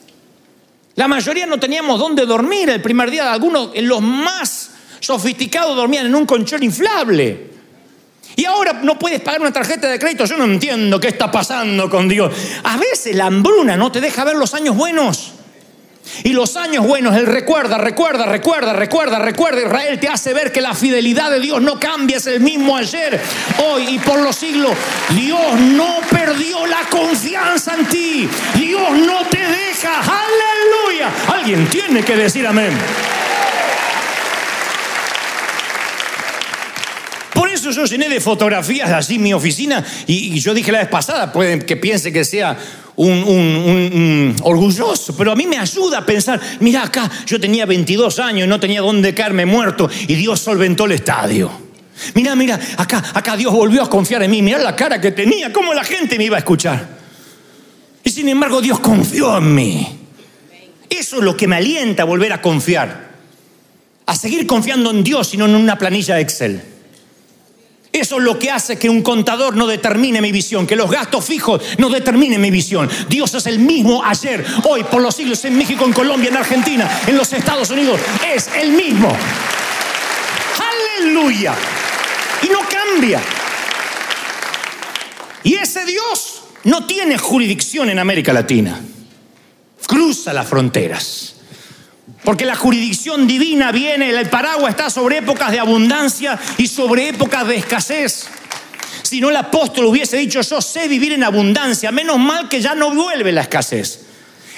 La 0.96 1.08
mayoría 1.08 1.46
no 1.46 1.60
teníamos 1.60 2.00
dónde 2.00 2.26
dormir 2.26 2.70
el 2.70 2.82
primer 2.82 3.10
día. 3.10 3.32
Algunos, 3.32 3.72
los 3.76 4.02
más 4.02 4.72
sofisticados, 5.00 5.76
dormían 5.76 6.08
en 6.08 6.16
un 6.16 6.26
colchón 6.26 6.64
inflable. 6.64 7.55
Y 8.36 8.46
ahora 8.46 8.74
no 8.84 9.00
puedes 9.00 9.22
pagar 9.22 9.42
una 9.42 9.52
tarjeta 9.52 9.88
de 9.88 9.98
crédito. 10.00 10.26
Yo 10.26 10.38
no 10.38 10.46
entiendo 10.46 11.00
qué 11.00 11.08
está 11.08 11.32
pasando 11.32 11.90
con 11.90 12.08
Dios. 12.08 12.34
A 12.64 12.78
veces 12.78 13.16
la 13.16 13.28
hambruna 13.28 13.78
no 13.78 13.92
te 13.92 14.02
deja 14.02 14.24
ver 14.24 14.36
los 14.36 14.54
años 14.54 14.76
buenos. 14.76 15.32
Y 16.24 16.34
los 16.34 16.56
años 16.56 16.86
buenos, 16.86 17.16
Él 17.16 17.26
recuerda, 17.26 17.78
recuerda, 17.78 18.26
recuerda, 18.26 18.74
recuerda, 18.74 19.20
recuerda. 19.20 19.62
Israel 19.62 20.00
te 20.00 20.08
hace 20.08 20.34
ver 20.34 20.52
que 20.52 20.62
la 20.62 20.74
fidelidad 20.74 21.32
de 21.32 21.40
Dios 21.40 21.62
no 21.62 21.80
cambia, 21.80 22.18
es 22.18 22.28
el 22.28 22.42
mismo 22.42 22.78
ayer, 22.78 23.20
hoy 23.64 23.96
y 23.96 24.00
por 24.00 24.20
los 24.22 24.36
siglos. 24.36 24.74
Dios 25.10 25.60
no 25.60 25.98
perdió 26.10 26.66
la 26.68 26.82
confianza 26.90 27.76
en 27.76 27.86
ti. 27.88 28.30
Dios 28.56 28.92
no 28.92 29.26
te 29.26 29.40
deja. 29.40 30.00
Aleluya. 30.00 31.12
Alguien 31.34 31.68
tiene 31.68 32.04
que 32.04 32.16
decir 32.16 32.46
amén. 32.46 32.72
Eso 37.56 37.72
yo 37.72 37.86
llené 37.86 38.10
de 38.10 38.20
fotografías 38.22 38.92
así 38.92 39.18
mi 39.18 39.34
oficina 39.34 39.84
y, 40.06 40.40
yo 40.40 40.54
dije 40.54 40.72
la 40.72 40.80
vez 40.80 40.90
pasada, 40.90 41.32
pueden 41.32 41.62
que 41.62 41.78
piense 41.78 42.14
que 42.14 42.24
sea 42.24 42.58
un, 42.98 44.36
orgulloso, 44.44 45.16
pero 45.18 45.32
a 45.32 45.36
mí 45.36 45.48
me 45.48 45.58
ayuda 45.58 46.00
a 46.00 46.06
pensar, 46.06 46.40
mira 46.60 46.84
acá, 46.84 47.10
yo 47.26 47.40
tenía 47.40 47.66
22 47.66 48.20
años 48.20 48.48
no 48.48 48.60
tenía 48.60 48.82
dónde 48.82 49.14
caerme 49.14 49.46
muerto 49.46 49.90
y 50.08 50.16
Dios 50.16 50.40
solventó 50.40 50.86
el 50.86 50.94
estadio. 50.94 51.66
Mira, 52.14 52.36
mira, 52.36 52.60
acá, 52.78 53.04
acá 53.14 53.38
Dios 53.38 53.54
volvió 53.54 53.82
a 53.82 53.90
confiar 53.90 54.22
en 54.24 54.32
mí, 54.32 54.42
mira 54.42 54.60
la 54.60 54.76
cara 54.76 55.00
que 55.00 55.12
tenía, 55.12 55.52
cómo 55.52 55.74
la 55.74 55.84
gente 55.84 56.18
me 56.18 56.26
iba 56.26 56.36
a 56.36 56.40
escuchar. 56.40 56.88
Y 58.04 58.10
sin 58.10 58.30
embargo 58.30 58.62
Dios 58.62 58.80
confió 58.80 59.38
en 59.38 59.56
mí. 59.56 60.00
Eso 60.90 61.18
es 61.18 61.24
lo 61.24 61.36
que 61.36 61.48
me 61.48 61.56
alienta 61.56 62.04
a 62.04 62.06
volver 62.06 62.32
a 62.34 62.42
confiar, 62.42 63.10
a 64.06 64.16
seguir 64.16 64.46
confiando 64.46 64.92
en 64.92 65.04
Dios 65.04 65.34
y 65.34 65.38
no 65.38 65.46
en 65.46 65.56
una 65.56 65.78
planilla 65.78 66.16
de 66.16 66.22
Excel. 66.22 66.75
Eso 67.96 68.18
es 68.18 68.24
lo 68.24 68.38
que 68.38 68.52
hace 68.52 68.78
que 68.78 68.90
un 68.90 69.02
contador 69.02 69.56
no 69.56 69.68
determine 69.68 70.20
mi 70.20 70.34
visión, 70.34 70.68
que 70.68 70.76
los 70.76 70.92
gastos 70.92 71.24
fijos 71.24 71.62
no 71.78 71.90
determinen 71.90 72.42
mi 72.42 72.52
visión. 72.52 72.90
Dios 73.08 73.34
es 73.36 73.46
el 73.46 73.60
mismo 73.60 74.04
ayer, 74.04 74.46
hoy, 74.66 74.84
por 74.84 75.02
los 75.02 75.16
siglos, 75.16 75.46
en 75.46 75.58
México, 75.58 75.86
en 75.86 75.94
Colombia, 75.94 76.28
en 76.28 76.36
Argentina, 76.36 76.92
en 77.08 77.16
los 77.16 77.32
Estados 77.32 77.70
Unidos. 77.70 78.02
Es 78.36 78.50
el 78.60 78.74
mismo. 78.74 79.16
Aleluya. 81.00 81.56
Y 82.44 82.50
no 82.50 82.60
cambia. 82.68 83.22
Y 85.44 85.54
ese 85.54 85.86
Dios 85.86 86.42
no 86.66 86.86
tiene 86.86 87.18
jurisdicción 87.18 87.90
en 87.90 88.00
América 88.00 88.34
Latina. 88.34 88.78
Cruza 89.88 90.34
las 90.34 90.46
fronteras. 90.46 91.35
Porque 92.24 92.46
la 92.46 92.56
jurisdicción 92.56 93.28
divina 93.28 93.72
viene, 93.72 94.10
el 94.10 94.30
paraguas 94.30 94.72
está 94.72 94.90
sobre 94.90 95.20
épocas 95.20 95.52
de 95.52 95.60
abundancia 95.60 96.40
y 96.58 96.68
sobre 96.68 97.10
épocas 97.10 97.48
de 97.48 97.56
escasez. 97.56 98.28
Si 99.02 99.22
no 99.22 99.30
el 99.30 99.36
apóstol 99.36 99.86
hubiese 99.86 100.18
dicho, 100.18 100.42
yo 100.42 100.62
sé 100.62 100.88
vivir 100.88 101.14
en 101.14 101.24
abundancia, 101.24 101.92
menos 101.92 102.18
mal 102.18 102.50
que 102.50 102.62
ya 102.62 102.74
no 102.76 102.94
vuelve 102.94 103.32
la 103.32 103.42
escasez. 103.42 104.02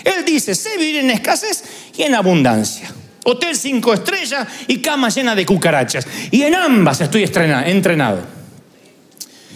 Él 0.03 0.23
dice, 0.25 0.55
sé 0.55 0.77
vivir 0.77 0.97
en 0.97 1.11
escasez 1.11 1.63
y 1.97 2.03
en 2.03 2.15
abundancia. 2.15 2.93
Hotel 3.25 3.57
cinco 3.57 3.93
estrellas 3.93 4.47
y 4.67 4.81
cama 4.81 5.09
llena 5.09 5.35
de 5.35 5.45
cucarachas. 5.45 6.07
Y 6.31 6.43
en 6.43 6.55
ambas 6.55 7.01
estoy 7.01 7.23
entrenado. 7.23 8.21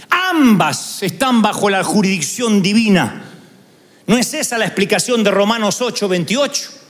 Ambas 0.09 1.03
están 1.03 1.41
bajo 1.41 1.69
la 1.69 1.83
jurisdicción 1.83 2.61
divina. 2.61 3.23
¿No 4.07 4.17
es 4.17 4.33
esa 4.33 4.57
la 4.57 4.65
explicación 4.65 5.23
de 5.23 5.31
Romanos 5.31 5.81
8, 5.81 6.09
28? 6.09 6.80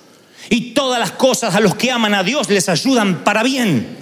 Y 0.49 0.73
todas 0.73 0.99
las 0.99 1.11
cosas 1.11 1.55
a 1.55 1.59
los 1.59 1.75
que 1.75 1.91
aman 1.91 2.13
a 2.13 2.23
Dios 2.23 2.49
les 2.49 2.67
ayudan 2.69 3.23
para 3.23 3.43
bien, 3.43 3.97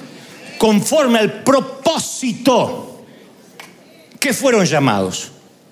conforme 0.58 1.20
al 1.20 1.44
propósito 1.44 3.06
que 4.20 4.34
fueron 4.34 4.66
llamados. 4.66 5.32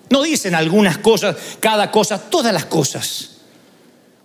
No 0.10 0.24
dicen 0.24 0.56
algunas 0.56 0.98
cosas, 0.98 1.36
cada 1.60 1.92
cosa, 1.92 2.30
todas 2.30 2.54
las 2.54 2.66
cosas. 2.66 3.38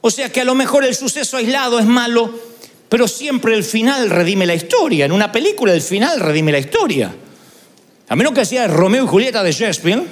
O 0.01 0.11
sea 0.11 0.31
que 0.31 0.41
a 0.41 0.45
lo 0.45 0.55
mejor 0.55 0.85
el 0.85 0.95
suceso 0.95 1.37
aislado 1.37 1.79
es 1.79 1.87
malo, 1.87 2.33
pero 2.89 3.09
siempre 3.09 3.55
el 3.55 3.65
final 3.65 4.11
redime 4.11 4.47
la 4.47 4.55
historia. 4.55 5.07
En 5.07 5.13
una 5.13 5.33
película 5.33 5.73
el 5.73 5.81
final 5.81 6.21
redime 6.21 6.53
la 6.53 6.59
historia. 6.59 7.15
A 8.09 8.17
menos 8.17 8.33
que 8.33 8.45
sea 8.45 8.69
Romeo 8.69 9.05
y 9.05 9.09
Julieta 9.09 9.43
de 9.43 9.53
Shakespeare, 9.53 10.03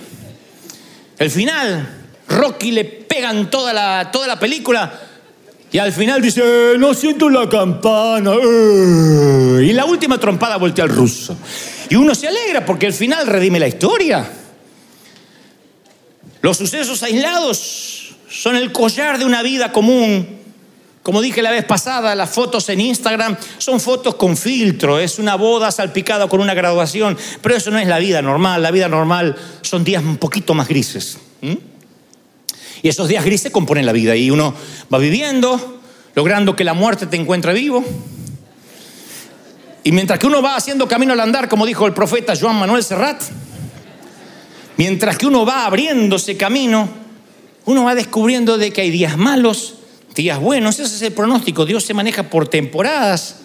el 1.18 1.30
final, 1.30 1.86
Rocky 2.28 2.72
le 2.72 2.84
pegan 2.84 3.50
toda 3.50 3.72
la, 3.72 4.10
toda 4.10 4.26
la 4.26 4.38
película 4.38 5.09
y 5.72 5.78
al 5.78 5.92
final 5.92 6.20
dice, 6.20 6.42
"Eh, 6.44 6.78
no 6.78 6.94
siento 6.94 7.28
la 7.28 7.48
campana. 7.48 8.32
eh". 8.34 9.64
Y 9.64 9.72
la 9.72 9.84
última 9.84 10.18
trompada 10.18 10.56
voltea 10.56 10.84
al 10.84 10.90
ruso. 10.90 11.36
Y 11.88 11.96
uno 11.96 12.14
se 12.14 12.28
alegra 12.28 12.64
porque 12.64 12.86
el 12.86 12.92
final 12.92 13.26
redime 13.26 13.60
la 13.60 13.68
historia. 13.68 14.30
Los 16.42 16.56
sucesos 16.56 17.02
aislados 17.02 18.14
son 18.28 18.56
el 18.56 18.72
collar 18.72 19.18
de 19.18 19.24
una 19.24 19.42
vida 19.42 19.72
común. 19.72 20.40
Como 21.02 21.22
dije 21.22 21.42
la 21.42 21.50
vez 21.50 21.64
pasada, 21.64 22.14
las 22.14 22.30
fotos 22.30 22.68
en 22.68 22.80
Instagram 22.80 23.36
son 23.58 23.80
fotos 23.80 24.14
con 24.16 24.36
filtro, 24.36 24.98
es 24.98 25.18
una 25.18 25.34
boda 25.34 25.70
salpicada 25.72 26.28
con 26.28 26.40
una 26.40 26.52
graduación, 26.52 27.16
pero 27.40 27.56
eso 27.56 27.70
no 27.70 27.78
es 27.78 27.86
la 27.86 27.98
vida 27.98 28.20
normal, 28.20 28.62
la 28.62 28.70
vida 28.70 28.88
normal 28.88 29.34
son 29.62 29.82
días 29.82 30.04
un 30.04 30.18
poquito 30.18 30.52
más 30.52 30.68
grises. 30.68 31.18
¿m? 31.40 31.58
Y 32.82 32.88
esos 32.88 33.08
días 33.08 33.24
grises 33.24 33.52
componen 33.52 33.86
la 33.86 33.92
vida 33.92 34.16
y 34.16 34.30
uno 34.30 34.54
va 34.92 34.98
viviendo, 34.98 35.80
logrando 36.14 36.56
que 36.56 36.64
la 36.64 36.74
muerte 36.74 37.06
te 37.06 37.16
encuentre 37.16 37.52
vivo. 37.52 37.84
Y 39.82 39.92
mientras 39.92 40.18
que 40.18 40.26
uno 40.26 40.42
va 40.42 40.56
haciendo 40.56 40.86
camino 40.88 41.12
al 41.12 41.20
andar, 41.20 41.48
como 41.48 41.66
dijo 41.66 41.86
el 41.86 41.94
profeta 41.94 42.34
Joan 42.38 42.56
Manuel 42.56 42.84
Serrat, 42.84 43.22
mientras 44.76 45.16
que 45.18 45.26
uno 45.26 45.46
va 45.46 45.66
abriéndose 45.66 46.36
camino, 46.36 46.88
uno 47.64 47.84
va 47.84 47.94
descubriendo 47.94 48.58
de 48.58 48.72
que 48.72 48.82
hay 48.82 48.90
días 48.90 49.16
malos, 49.16 49.74
días 50.14 50.38
buenos, 50.38 50.78
ese 50.78 50.96
es 50.96 51.02
el 51.02 51.12
pronóstico, 51.12 51.64
Dios 51.64 51.84
se 51.84 51.94
maneja 51.94 52.24
por 52.24 52.48
temporadas. 52.48 53.39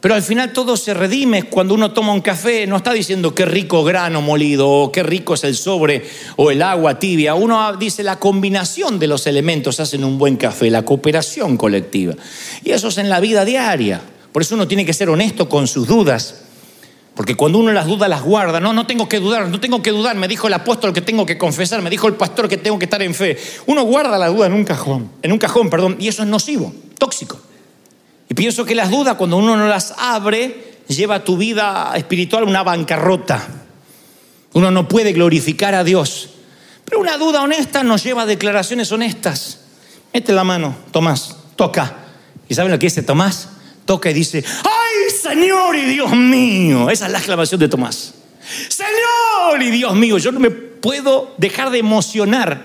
Pero 0.00 0.14
al 0.14 0.22
final 0.22 0.52
todo 0.52 0.76
se 0.76 0.92
redime 0.92 1.44
cuando 1.44 1.74
uno 1.74 1.92
toma 1.92 2.12
un 2.12 2.20
café, 2.20 2.66
no 2.66 2.76
está 2.76 2.92
diciendo 2.92 3.34
qué 3.34 3.46
rico 3.46 3.82
grano 3.82 4.20
molido 4.20 4.68
o 4.68 4.92
qué 4.92 5.02
rico 5.02 5.34
es 5.34 5.44
el 5.44 5.56
sobre 5.56 6.04
o 6.36 6.50
el 6.50 6.62
agua 6.62 6.98
tibia. 6.98 7.34
Uno 7.34 7.76
dice 7.76 8.02
la 8.02 8.18
combinación 8.18 8.98
de 8.98 9.06
los 9.06 9.26
elementos 9.26 9.80
hacen 9.80 10.04
un 10.04 10.18
buen 10.18 10.36
café, 10.36 10.70
la 10.70 10.84
cooperación 10.84 11.56
colectiva. 11.56 12.14
Y 12.62 12.72
eso 12.72 12.88
es 12.88 12.98
en 12.98 13.08
la 13.08 13.20
vida 13.20 13.44
diaria. 13.44 14.02
Por 14.32 14.42
eso 14.42 14.54
uno 14.54 14.68
tiene 14.68 14.84
que 14.84 14.92
ser 14.92 15.08
honesto 15.08 15.48
con 15.48 15.66
sus 15.66 15.88
dudas. 15.88 16.42
Porque 17.14 17.34
cuando 17.34 17.58
uno 17.58 17.72
las 17.72 17.86
dudas 17.86 18.10
las 18.10 18.22
guarda, 18.22 18.60
no, 18.60 18.74
no 18.74 18.86
tengo 18.86 19.08
que 19.08 19.18
dudar, 19.18 19.48
no 19.48 19.58
tengo 19.58 19.80
que 19.80 19.90
dudar, 19.90 20.14
me 20.16 20.28
dijo 20.28 20.48
el 20.48 20.52
apóstol 20.52 20.92
que 20.92 21.00
tengo 21.00 21.24
que 21.24 21.38
confesar, 21.38 21.80
me 21.80 21.88
dijo 21.88 22.06
el 22.06 22.14
pastor 22.14 22.46
que 22.46 22.58
tengo 22.58 22.78
que 22.78 22.84
estar 22.84 23.02
en 23.02 23.14
fe. 23.14 23.38
Uno 23.64 23.84
guarda 23.84 24.18
la 24.18 24.28
duda 24.28 24.46
en 24.46 24.52
un 24.52 24.64
cajón, 24.64 25.10
en 25.22 25.32
un 25.32 25.38
cajón, 25.38 25.70
perdón, 25.70 25.96
y 25.98 26.08
eso 26.08 26.22
es 26.22 26.28
nocivo, 26.28 26.74
tóxico. 26.98 27.40
Y 28.28 28.34
pienso 28.34 28.64
que 28.64 28.74
las 28.74 28.90
dudas, 28.90 29.16
cuando 29.16 29.36
uno 29.36 29.56
no 29.56 29.68
las 29.68 29.94
abre, 29.98 30.80
lleva 30.88 31.24
tu 31.24 31.36
vida 31.36 31.92
espiritual 31.96 32.44
a 32.44 32.46
una 32.46 32.62
bancarrota. 32.62 33.46
Uno 34.52 34.70
no 34.70 34.88
puede 34.88 35.12
glorificar 35.12 35.74
a 35.74 35.84
Dios. 35.84 36.30
Pero 36.84 37.00
una 37.00 37.18
duda 37.18 37.42
honesta 37.42 37.82
nos 37.82 38.02
lleva 38.02 38.22
a 38.22 38.26
declaraciones 38.26 38.90
honestas. 38.92 39.60
Mete 40.12 40.32
la 40.32 40.44
mano, 40.44 40.76
Tomás, 40.92 41.36
toca. 41.56 41.96
¿Y 42.48 42.54
saben 42.54 42.72
lo 42.72 42.78
que 42.78 42.86
dice 42.86 43.02
Tomás? 43.02 43.50
Toca 43.84 44.10
y 44.10 44.14
dice, 44.14 44.44
¡ay, 44.64 45.10
Señor 45.10 45.76
y 45.76 45.84
Dios 45.84 46.12
mío! 46.12 46.90
Esa 46.90 47.06
es 47.06 47.12
la 47.12 47.18
exclamación 47.18 47.60
de 47.60 47.68
Tomás. 47.68 48.14
Señor 48.68 49.62
y 49.62 49.70
Dios 49.70 49.94
mío, 49.94 50.18
yo 50.18 50.32
no 50.32 50.40
me 50.40 50.50
puedo 50.50 51.34
dejar 51.38 51.70
de 51.70 51.78
emocionar 51.78 52.64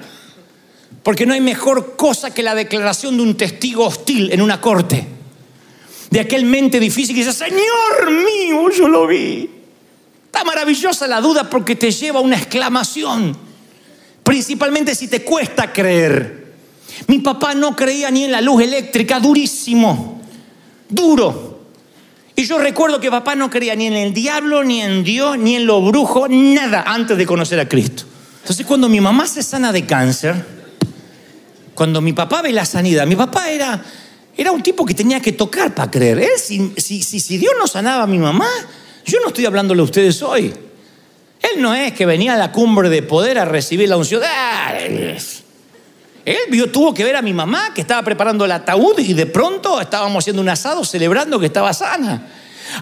porque 1.04 1.26
no 1.26 1.34
hay 1.34 1.42
mejor 1.42 1.96
cosa 1.96 2.34
que 2.34 2.44
la 2.44 2.56
declaración 2.56 3.18
de 3.18 3.24
un 3.24 3.36
testigo 3.36 3.86
hostil 3.86 4.32
en 4.32 4.42
una 4.42 4.62
corte 4.62 5.08
de 6.12 6.20
aquel 6.20 6.46
mente 6.46 6.80
difícil 6.80 7.16
que 7.16 7.24
dice, 7.24 7.34
Señor 7.34 8.12
mío, 8.12 8.70
yo 8.70 8.88
lo 8.88 9.08
vi. 9.08 9.50
Está 10.26 10.44
maravillosa 10.44 11.08
la 11.08 11.22
duda 11.22 11.50
porque 11.50 11.76
te 11.76 11.90
lleva 11.90 12.20
a 12.20 12.22
una 12.22 12.38
exclamación, 12.38 13.36
principalmente 14.22 14.94
si 14.94 15.08
te 15.08 15.24
cuesta 15.24 15.72
creer. 15.72 16.54
Mi 17.08 17.20
papá 17.20 17.56
no 17.56 17.76
creía 17.76 18.12
ni 18.12 18.26
en 18.26 18.32
la 18.32 18.42
luz 18.42 18.62
eléctrica, 18.62 19.20
durísimo, 19.22 20.22
duro. 20.90 21.62
Y 22.36 22.44
yo 22.44 22.60
recuerdo 22.60 23.00
que 23.00 23.10
papá 23.10 23.36
no 23.36 23.50
creía 23.50 23.76
ni 23.76 23.88
en 23.88 23.94
el 23.94 24.14
diablo, 24.14 24.64
ni 24.66 24.82
en 24.82 25.04
Dios, 25.04 25.38
ni 25.38 25.56
en 25.56 25.66
lo 25.66 25.82
brujo, 25.82 26.28
nada 26.28 26.84
antes 26.86 27.18
de 27.18 27.26
conocer 27.26 27.60
a 27.60 27.70
Cristo. 27.70 28.04
Entonces 28.42 28.66
cuando 28.66 28.90
mi 28.90 29.00
mamá 29.00 29.28
se 29.28 29.44
sana 29.44 29.72
de 29.72 29.86
cáncer, 29.86 30.46
cuando 31.74 32.02
mi 32.02 32.12
papá 32.12 32.42
ve 32.42 32.52
la 32.52 32.66
sanidad, 32.66 33.08
mi 33.08 33.16
papá 33.16 33.50
era 33.50 33.82
era 34.42 34.52
un 34.52 34.64
tipo 34.64 34.86
que 34.86 34.94
tenía 34.94 35.20
que 35.20 35.32
tocar 35.32 35.74
para 35.74 35.90
creer. 35.90 36.28
si, 36.38 36.74
si, 36.76 37.38
Dios 37.38 37.54
no 37.58 37.68
sanaba 37.68 38.04
a 38.04 38.08
mi 38.08 38.18
mamá, 38.18 38.50
yo 39.06 39.20
no 39.20 39.28
estoy 39.28 39.46
hablándole 39.46 39.82
a 39.82 39.86
ustedes 39.86 40.22
hoy. 40.22 40.54
Él 41.42 41.62
no 41.62 41.74
es 41.74 41.94
que 41.94 42.06
venía 42.06 42.34
a 42.34 42.38
la 42.38 42.52
cumbre 42.52 42.90
de 42.90 43.02
poder 43.02 43.40
a 43.40 43.46
recibir 43.46 43.90
la 43.90 43.98
unción. 43.98 44.22
Él 46.24 46.38
vio, 46.50 46.72
tuvo 46.72 46.94
que 46.94 47.04
ver 47.04 47.16
a 47.16 47.22
mi 47.22 47.34
mamá 47.34 47.74
que 47.74 47.82
estaba 47.82 48.04
preparando 48.04 48.46
el 48.46 48.52
ataúd 48.52 49.00
y 49.00 49.14
de 49.14 49.26
pronto 49.26 49.82
estábamos 49.82 50.24
haciendo 50.24 50.42
un 50.42 50.50
asado 50.50 50.84
celebrando 50.86 51.40
que 51.40 51.48
estaba 51.48 51.74
sana. 51.74 52.28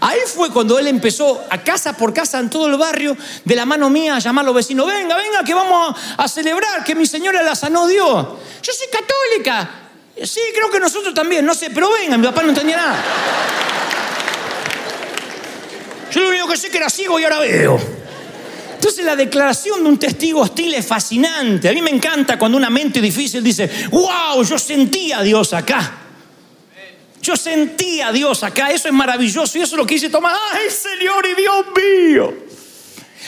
Ahí 0.02 0.20
fue 0.28 0.52
cuando 0.52 0.78
él 0.78 0.88
empezó 0.88 1.42
a 1.50 1.58
casa 1.64 1.94
por 1.94 2.14
casa 2.14 2.40
en 2.40 2.50
todo 2.50 2.68
el 2.68 2.78
barrio, 2.78 3.16
de 3.46 3.56
la 3.56 3.66
mano 3.66 3.90
mía, 3.90 4.18
a 4.18 4.20
llamar 4.20 4.44
a 4.44 4.48
los 4.48 4.56
vecinos, 4.56 4.86
venga, 4.86 5.16
venga, 5.16 5.44
que 5.44 5.54
vamos 5.54 5.98
a 6.18 6.28
celebrar 6.28 6.84
que 6.84 6.96
mi 6.96 7.06
señora 7.06 7.42
la 7.42 7.56
sanó 7.56 7.88
Dios. 7.88 8.28
Yo 8.62 8.74
soy 8.74 8.88
católica. 8.92 9.89
Sí, 10.24 10.42
creo 10.54 10.70
que 10.70 10.80
nosotros 10.80 11.14
también, 11.14 11.46
no 11.46 11.54
sé, 11.54 11.70
pero 11.70 11.90
venga, 11.92 12.18
mi 12.18 12.26
papá 12.26 12.44
no 12.44 12.50
entendía 12.50 12.78
nada. 12.78 13.04
Yo 16.12 16.22
lo 16.22 16.30
único 16.30 16.48
que 16.48 16.58
sé 16.58 16.70
que 16.70 16.78
era 16.78 16.90
ciego 16.90 17.20
y 17.20 17.24
ahora 17.24 17.40
veo. 17.40 17.80
Entonces 18.76 19.06
la 19.06 19.16
declaración 19.16 19.84
de 19.84 19.90
un 19.90 20.00
testigo 20.00 20.42
hostil 20.42 20.74
es 20.74 20.86
fascinante. 20.86 21.70
A 21.70 21.74
mí 21.74 21.82
me 21.82 21.92
encanta 21.92 22.40
cuando 22.40 22.58
una 22.58 22.70
mente 22.70 23.02
difícil 23.02 23.44
dice, 23.44 23.70
wow, 23.92 24.44
yo 24.44 24.58
sentía 24.58 25.20
a 25.20 25.24
Dios 25.24 25.54
acá. 25.54 25.98
Yo 27.22 27.36
sentía 27.36 28.08
a 28.08 28.12
Dios 28.12 28.44
acá. 28.44 28.72
Eso 28.72 28.88
es 28.88 28.94
maravilloso 28.94 29.58
y 29.58 29.62
eso 29.62 29.76
es 29.76 29.78
lo 29.78 29.86
que 29.86 29.96
dice 29.96 30.10
Tomás. 30.10 30.34
¡Ay, 30.54 30.70
Señor 30.70 31.26
y 31.26 31.42
Dios 31.42 31.66
mío! 31.76 32.34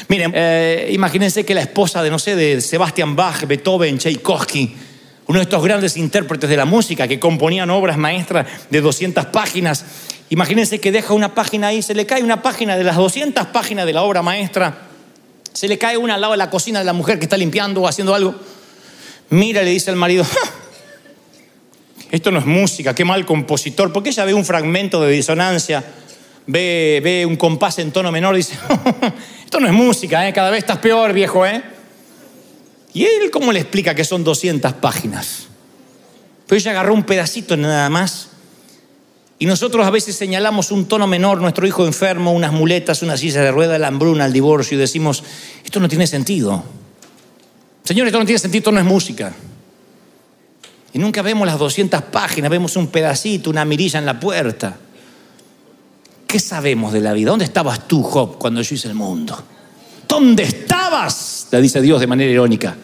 Miren, 0.07 0.31
eh, 0.33 0.89
imagínense 0.93 1.45
que 1.45 1.53
la 1.53 1.61
esposa 1.61 2.01
de, 2.01 2.09
no 2.09 2.17
sé, 2.17 2.35
de 2.35 2.61
Sebastian 2.61 3.15
Bach, 3.15 3.45
Beethoven, 3.45 3.97
Tchaikovsky, 3.97 4.75
uno 5.27 5.39
de 5.39 5.43
estos 5.43 5.63
grandes 5.63 5.97
intérpretes 5.97 6.49
de 6.49 6.57
la 6.57 6.65
música 6.65 7.07
que 7.07 7.19
componían 7.19 7.69
obras 7.69 7.97
maestras 7.97 8.47
de 8.69 8.81
200 8.81 9.27
páginas. 9.27 9.85
Imagínense 10.29 10.79
que 10.79 10.91
deja 10.91 11.13
una 11.13 11.33
página 11.35 11.67
ahí, 11.67 11.81
se 11.81 11.93
le 11.93 12.05
cae 12.05 12.23
una 12.23 12.41
página 12.41 12.77
de 12.77 12.83
las 12.83 12.95
200 12.95 13.47
páginas 13.47 13.85
de 13.85 13.93
la 13.93 14.03
obra 14.03 14.21
maestra, 14.21 14.87
se 15.53 15.67
le 15.67 15.77
cae 15.77 15.97
una 15.97 16.15
al 16.15 16.21
lado 16.21 16.33
de 16.33 16.37
la 16.37 16.49
cocina 16.49 16.79
de 16.79 16.85
la 16.85 16.93
mujer 16.93 17.19
que 17.19 17.25
está 17.25 17.37
limpiando 17.37 17.81
o 17.81 17.87
haciendo 17.87 18.15
algo. 18.15 18.35
Mira, 19.29 19.61
le 19.61 19.71
dice 19.71 19.89
al 19.89 19.95
marido, 19.95 20.25
esto 22.11 22.31
no 22.31 22.39
es 22.39 22.45
música, 22.45 22.93
qué 22.93 23.05
mal 23.05 23.25
compositor, 23.25 23.93
porque 23.93 24.09
ella 24.09 24.25
ve 24.25 24.33
un 24.33 24.43
fragmento 24.43 25.01
de 25.01 25.11
disonancia, 25.11 25.83
ve, 26.47 26.99
ve 27.03 27.25
un 27.25 27.37
compás 27.37 27.79
en 27.79 27.91
tono 27.91 28.11
menor, 28.11 28.35
dice, 28.35 28.55
esto 29.45 29.59
no 29.59 29.67
es 29.67 29.73
música, 29.73 30.27
¿eh? 30.27 30.33
cada 30.33 30.49
vez 30.49 30.59
estás 30.59 30.79
peor, 30.79 31.13
viejo, 31.13 31.45
¿eh? 31.45 31.63
¿Y 32.93 33.05
él 33.05 33.31
cómo 33.31 33.51
le 33.51 33.59
explica 33.59 33.95
que 33.95 34.03
son 34.03 34.23
200 34.23 34.73
páginas? 34.73 35.47
Pero 36.47 36.59
ella 36.59 36.71
agarró 36.71 36.93
un 36.93 37.03
pedacito 37.03 37.55
nada 37.55 37.89
más. 37.89 38.29
Y 39.39 39.45
nosotros 39.45 39.85
a 39.87 39.89
veces 39.89 40.15
señalamos 40.15 40.69
un 40.69 40.85
tono 40.85 41.07
menor, 41.07 41.41
nuestro 41.41 41.65
hijo 41.65 41.85
enfermo, 41.85 42.31
unas 42.31 42.51
muletas, 42.51 43.01
una 43.01 43.17
silla 43.17 43.41
de 43.41 43.51
rueda, 43.51 43.79
la 43.79 43.87
hambruna, 43.87 44.25
el 44.25 44.33
divorcio, 44.33 44.77
y 44.77 44.79
decimos, 44.79 45.23
esto 45.63 45.79
no 45.79 45.87
tiene 45.87 46.05
sentido. 46.05 46.63
Señor, 47.83 48.05
esto 48.07 48.19
no 48.19 48.25
tiene 48.25 48.37
sentido, 48.37 48.59
esto 48.59 48.71
no 48.71 48.79
es 48.79 48.85
música. 48.85 49.33
Y 50.93 50.99
nunca 50.99 51.21
vemos 51.21 51.47
las 51.47 51.57
200 51.57 52.03
páginas, 52.03 52.51
vemos 52.51 52.75
un 52.75 52.87
pedacito, 52.87 53.49
una 53.49 53.65
mirilla 53.65 53.97
en 53.97 54.05
la 54.05 54.19
puerta. 54.19 54.77
¿Qué 56.27 56.39
sabemos 56.39 56.93
de 56.93 57.01
la 57.01 57.13
vida? 57.13 57.31
¿Dónde 57.31 57.45
estabas 57.45 57.87
tú, 57.87 58.03
Job, 58.03 58.37
cuando 58.37 58.61
yo 58.61 58.75
hice 58.75 58.89
el 58.89 58.93
mundo? 58.93 59.41
¿Dónde 60.11 60.43
estabas? 60.43 61.47
Le 61.51 61.61
dice 61.61 61.81
Dios 61.81 62.01
de 62.01 62.05
manera 62.05 62.29
irónica. 62.29 62.75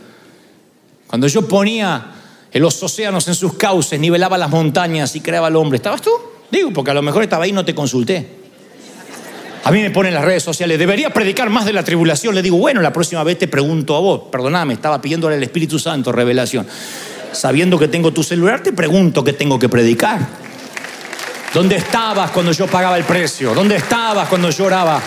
Cuando 1.07 1.27
yo 1.27 1.45
ponía 1.45 2.13
los 2.53 2.81
océanos 2.81 3.27
en 3.27 3.35
sus 3.35 3.55
cauces, 3.55 3.99
nivelaba 3.99 4.37
las 4.37 4.49
montañas 4.49 5.13
y 5.13 5.19
creaba 5.19 5.47
al 5.47 5.57
hombre, 5.57 5.75
¿estabas 5.75 6.01
tú? 6.01 6.09
Digo, 6.49 6.71
porque 6.71 6.91
a 6.91 6.93
lo 6.93 7.01
mejor 7.01 7.23
estaba 7.23 7.43
ahí 7.43 7.49
y 7.49 7.53
no 7.53 7.65
te 7.65 7.75
consulté. 7.75 8.25
A 9.65 9.71
mí 9.71 9.81
me 9.81 9.89
ponen 9.89 10.13
las 10.13 10.23
redes 10.23 10.41
sociales, 10.41 10.79
debería 10.79 11.09
predicar 11.09 11.49
más 11.49 11.65
de 11.65 11.73
la 11.73 11.83
tribulación. 11.83 12.33
Le 12.33 12.41
digo, 12.41 12.55
bueno, 12.55 12.79
la 12.79 12.93
próxima 12.93 13.25
vez 13.25 13.37
te 13.37 13.49
pregunto 13.49 13.97
a 13.97 13.99
vos. 13.99 14.21
Perdóname, 14.31 14.75
estaba 14.75 15.01
pidiéndole 15.01 15.35
al 15.35 15.43
Espíritu 15.43 15.77
Santo 15.79 16.13
revelación. 16.13 16.65
Sabiendo 17.33 17.77
que 17.77 17.89
tengo 17.89 18.13
tu 18.13 18.23
celular, 18.23 18.63
te 18.63 18.71
pregunto 18.71 19.25
qué 19.25 19.33
tengo 19.33 19.59
que 19.59 19.67
predicar. 19.67 20.25
¿Dónde 21.53 21.75
estabas 21.75 22.31
cuando 22.31 22.53
yo 22.53 22.67
pagaba 22.67 22.97
el 22.97 23.03
precio? 23.03 23.53
¿Dónde 23.53 23.75
estabas 23.75 24.29
cuando 24.29 24.49
lloraba? 24.49 25.01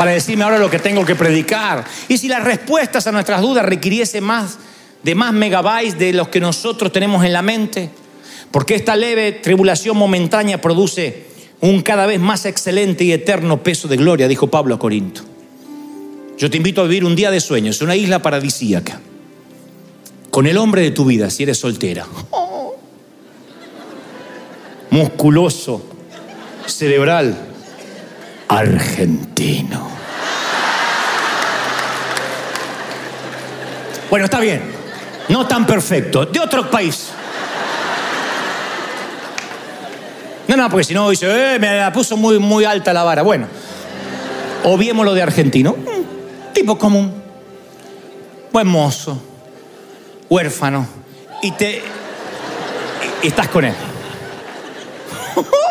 Para 0.00 0.12
decirme 0.12 0.44
ahora 0.44 0.58
lo 0.58 0.70
que 0.70 0.78
tengo 0.78 1.04
que 1.04 1.14
predicar. 1.14 1.84
Y 2.08 2.16
si 2.16 2.26
las 2.26 2.42
respuestas 2.42 3.06
a 3.06 3.12
nuestras 3.12 3.42
dudas 3.42 3.66
requiriese 3.66 4.22
más 4.22 4.56
de 5.02 5.14
más 5.14 5.34
megabytes 5.34 5.98
de 5.98 6.14
los 6.14 6.28
que 6.28 6.40
nosotros 6.40 6.90
tenemos 6.90 7.22
en 7.22 7.34
la 7.34 7.42
mente, 7.42 7.90
porque 8.50 8.76
esta 8.76 8.96
leve 8.96 9.32
tribulación 9.32 9.98
momentánea 9.98 10.58
produce 10.58 11.26
un 11.60 11.82
cada 11.82 12.06
vez 12.06 12.18
más 12.18 12.46
excelente 12.46 13.04
y 13.04 13.12
eterno 13.12 13.62
peso 13.62 13.88
de 13.88 13.98
gloria, 13.98 14.26
dijo 14.26 14.46
Pablo 14.46 14.76
a 14.76 14.78
Corinto. 14.78 15.20
Yo 16.38 16.48
te 16.48 16.56
invito 16.56 16.80
a 16.80 16.84
vivir 16.84 17.04
un 17.04 17.14
día 17.14 17.30
de 17.30 17.40
sueños, 17.40 17.82
una 17.82 17.94
isla 17.94 18.22
paradisíaca, 18.22 18.98
con 20.30 20.46
el 20.46 20.56
hombre 20.56 20.80
de 20.80 20.92
tu 20.92 21.04
vida, 21.04 21.28
si 21.28 21.42
eres 21.42 21.58
soltera. 21.58 22.06
Musculoso, 24.88 25.82
cerebral, 26.64 27.49
argentino. 28.50 29.88
Bueno, 34.10 34.24
está 34.24 34.40
bien. 34.40 34.60
No 35.28 35.46
tan 35.46 35.64
perfecto. 35.66 36.26
De 36.26 36.40
otro 36.40 36.68
país. 36.68 37.10
No, 40.48 40.56
no, 40.56 40.68
porque 40.68 40.82
si 40.82 40.94
no 40.94 41.08
dice, 41.08 41.54
eh, 41.54 41.58
me 41.60 41.76
la 41.76 41.92
puso 41.92 42.16
muy, 42.16 42.40
muy 42.40 42.64
alta 42.64 42.92
la 42.92 43.04
vara. 43.04 43.22
Bueno, 43.22 43.46
obviemos 44.64 45.06
lo 45.06 45.14
de 45.14 45.22
argentino. 45.22 45.76
tipo 46.52 46.76
común. 46.76 47.22
Buen 48.52 48.66
mozo. 48.66 49.16
Huérfano. 50.28 50.88
Y 51.42 51.52
te. 51.52 51.82
y 53.22 53.28
estás 53.28 53.46
con 53.48 53.64
él. 53.64 53.74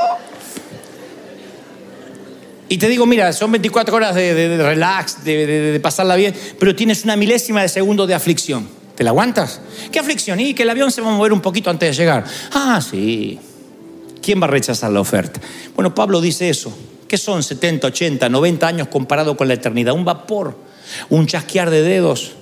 Y 2.70 2.78
te 2.78 2.88
digo, 2.88 3.06
mira, 3.08 3.34
son 3.34 3.52
24 3.52 3.96
horas 3.96 4.14
de, 4.16 4.58
relax, 4.58 5.24
de, 5.24 5.48
de- 5.48 5.72
de 5.72 5.80
pasarla 5.80 6.16
bien, 6.16 6.34
pero 6.60 6.76
tienes 6.76 7.04
una 7.04 7.16
milésima 7.16 7.62
de 7.64 7.68
segundo 7.70 8.06
de 8.06 8.14
aflicción. 8.14 8.68
¿Te 8.96 9.04
la 9.04 9.10
aguantas? 9.10 9.60
¿Qué 9.92 9.98
aflicción? 10.00 10.40
Y 10.40 10.54
que 10.54 10.64
el 10.64 10.70
avión 10.70 10.92
se 10.92 11.02
va 11.02 11.10
a 11.12 11.16
mover 11.16 11.34
un 11.34 11.42
poquito 11.42 11.70
antes 11.70 11.90
de 11.98 12.02
llegar. 12.04 12.26
Ah, 12.54 12.80
sí. 12.82 13.40
¿Quién 14.22 14.40
va 14.42 14.46
a 14.46 14.50
rechazar 14.50 14.92
la 14.92 15.00
oferta? 15.00 15.40
Bueno, 15.74 15.96
Pablo 15.96 16.22
dice 16.22 16.50
eso. 16.50 16.72
¿Qué 17.08 17.18
son 17.18 17.42
70, 17.42 17.88
80, 17.88 18.30
90 18.30 18.68
años 18.68 18.88
comparado 18.90 19.36
con 19.36 19.48
la 19.48 19.56
eternidad? 19.56 19.94
Un 19.96 20.06
vapor, 20.06 20.56
un 21.10 21.26
chasquear 21.26 21.70
de 21.72 21.82
dedos. 21.82 22.34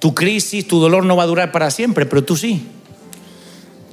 Tu 0.00 0.12
crisis, 0.14 0.68
tu 0.68 0.78
dolor 0.80 1.04
no 1.06 1.16
va 1.16 1.22
a 1.22 1.26
durar 1.26 1.50
para 1.52 1.70
siempre, 1.70 2.04
pero 2.04 2.22
tú 2.24 2.36
sí. 2.36 2.66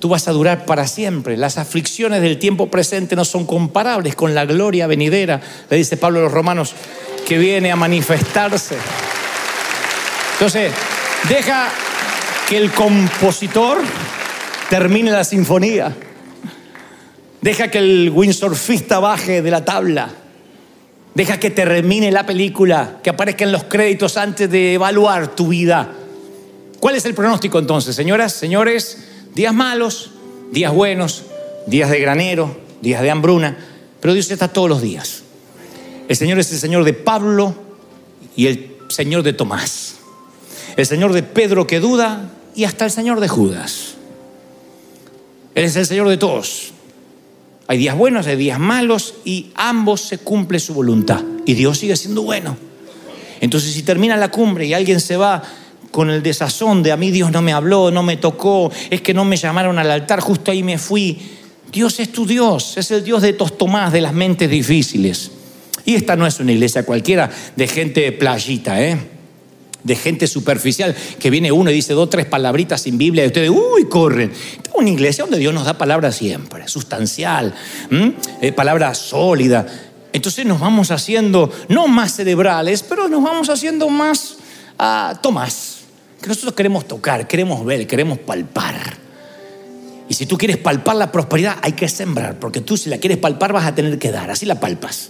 Tú 0.04 0.10
vas 0.10 0.28
a 0.28 0.34
durar 0.34 0.66
para 0.66 0.86
siempre. 0.86 1.38
Las 1.38 1.58
aflicciones 1.58 2.22
del 2.22 2.38
tiempo 2.38 2.70
presente 2.70 3.16
no 3.16 3.24
son 3.24 3.46
comparables 3.46 4.16
con 4.16 4.36
la 4.36 4.44
gloria 4.44 4.86
venidera, 4.86 5.40
le 5.70 5.78
dice 5.78 5.96
Pablo 5.96 6.20
a 6.20 6.24
los 6.24 6.32
romanos, 6.34 6.76
que 7.26 7.38
viene 7.38 7.72
a 7.72 7.78
manifestarse. 7.78 8.76
Entonces, 10.34 10.74
deja 11.30 11.70
que 12.50 12.58
el 12.58 12.72
compositor 12.74 13.78
termine 14.70 15.10
la 15.10 15.24
sinfonía. 15.24 15.96
Deja 17.40 17.70
que 17.70 17.78
el 17.78 18.12
windsurfista 18.14 19.00
baje 19.00 19.42
de 19.42 19.52
la 19.52 19.64
tabla. 19.64 20.10
Deja 21.14 21.40
que 21.40 21.50
termine 21.50 22.12
la 22.12 22.26
película, 22.26 22.98
que 23.02 23.10
aparezcan 23.10 23.54
los 23.54 23.64
créditos 23.64 24.18
antes 24.18 24.52
de 24.52 24.74
evaluar 24.74 25.30
tu 25.30 25.48
vida. 25.48 25.92
¿Cuál 26.82 26.96
es 26.96 27.06
el 27.06 27.14
pronóstico 27.14 27.58
entonces, 27.58 27.96
señoras, 27.96 28.34
señores? 28.34 29.13
Días 29.36 29.54
malos, 29.54 30.12
días 30.52 30.72
buenos, 30.72 31.24
días 31.66 31.90
de 31.90 32.00
granero, 32.00 32.56
días 32.82 33.02
de 33.02 33.10
hambruna, 33.10 33.58
pero 34.00 34.14
Dios 34.14 34.30
está 34.30 34.48
todos 34.48 34.70
los 34.70 34.82
días. 34.82 35.24
El 36.08 36.16
Señor 36.16 36.38
es 36.38 36.52
el 36.52 36.60
Señor 36.60 36.84
de 36.84 36.94
Pablo 36.94 37.56
y 38.36 38.46
el 38.46 38.76
Señor 38.90 39.24
de 39.24 39.34
Tomás. 39.34 39.96
El 40.78 40.86
Señor 40.86 41.14
de 41.14 41.24
Pedro 41.24 41.66
que 41.66 41.80
duda 41.80 42.30
y 42.56 42.66
hasta 42.66 42.86
el 42.86 42.92
Señor 42.92 43.20
de 43.20 43.28
Judas. 43.28 43.96
Él 45.56 45.66
es 45.66 45.76
el 45.78 45.88
Señor 45.88 46.10
de 46.10 46.18
todos. 46.18 46.72
Hay 47.68 47.80
días 47.80 47.98
buenos, 47.98 48.28
hay 48.28 48.36
días 48.36 48.60
malos 48.60 49.16
y 49.26 49.52
ambos 49.56 50.02
se 50.02 50.20
cumple 50.20 50.60
su 50.60 50.76
voluntad. 50.76 51.24
Y 51.46 51.56
Dios 51.56 51.80
sigue 51.80 51.96
siendo 51.96 52.22
bueno. 52.22 52.56
Entonces 53.42 53.74
si 53.74 53.82
termina 53.82 54.16
la 54.16 54.30
cumbre 54.30 54.68
y 54.68 54.74
alguien 54.74 55.00
se 55.00 55.18
va 55.18 55.42
con 55.94 56.10
el 56.10 56.24
desazón 56.24 56.82
de 56.82 56.92
a 56.92 56.98
mí 56.98 57.12
Dios 57.12 57.30
no 57.30 57.44
me 57.44 57.54
habló, 57.54 57.92
no 57.92 58.02
me 58.02 58.18
tocó, 58.18 58.72
es 58.90 59.02
que 59.02 59.14
no 59.14 59.26
me 59.26 59.38
llamaron 59.38 59.78
al 59.78 59.92
altar, 59.92 60.22
justo 60.22 60.50
ahí 60.50 60.64
me 60.64 60.80
fui. 60.80 61.20
Dios 61.72 62.00
es 62.00 62.12
tu 62.12 62.26
Dios, 62.26 62.78
es 62.78 62.90
el 62.90 63.04
Dios 63.04 63.22
de 63.22 63.34
tos 63.34 63.60
Tomás, 63.60 63.94
de 63.94 64.02
las 64.02 64.12
mentes 64.12 64.50
difíciles. 64.50 65.30
Y 65.86 65.94
esta 65.94 66.16
no 66.16 66.26
es 66.26 66.40
una 66.40 66.52
iglesia 66.52 66.84
cualquiera 66.84 67.30
de 67.56 67.68
gente 67.68 68.12
playita, 68.12 68.82
¿eh? 68.82 68.98
de 69.84 69.96
gente 69.96 70.26
superficial, 70.26 70.96
que 71.20 71.30
viene 71.30 71.52
uno 71.52 71.70
y 71.70 71.76
dice 71.76 71.94
dos, 71.94 72.10
tres 72.10 72.26
palabritas 72.26 72.82
sin 72.82 72.98
Biblia 72.98 73.24
y 73.26 73.28
ustedes, 73.28 73.52
uy, 73.52 73.86
corren. 73.86 74.32
Esta 74.32 74.70
es 74.72 74.76
una 74.76 74.90
iglesia 74.90 75.26
donde 75.26 75.38
Dios 75.38 75.54
nos 75.54 75.66
da 75.66 75.78
palabra 75.78 76.12
siempre, 76.12 76.68
sustancial. 76.68 77.54
Eh, 78.42 78.52
palabra 78.52 78.96
sólida. 78.96 79.68
Entonces 80.12 80.44
nos 80.44 80.60
vamos 80.60 80.90
haciendo, 80.90 81.52
no 81.70 81.88
más 81.88 82.16
cerebrales, 82.16 82.82
pero 82.82 83.08
nos 83.08 83.22
vamos 83.22 83.50
haciendo 83.50 83.90
más 83.90 84.38
ah, 84.80 85.20
Tomás. 85.22 85.73
Que 86.24 86.30
nosotros 86.30 86.54
queremos 86.54 86.88
tocar, 86.88 87.28
queremos 87.28 87.66
ver, 87.66 87.86
queremos 87.86 88.18
palpar. 88.18 88.96
Y 90.08 90.14
si 90.14 90.26
tú 90.26 90.38
quieres 90.38 90.56
palpar 90.56 90.96
la 90.96 91.12
prosperidad, 91.12 91.58
hay 91.62 91.74
que 91.74 91.90
sembrar, 91.90 92.40
porque 92.40 92.62
tú 92.62 92.78
si 92.78 92.90
la 92.90 92.98
quieres 92.98 93.18
palpar 93.18 93.52
vas 93.52 93.66
a 93.66 93.76
tener 93.76 94.00
que 94.00 94.10
dar, 94.10 94.32
así 94.32 94.46
la 94.46 94.58
palpas. 94.58 95.10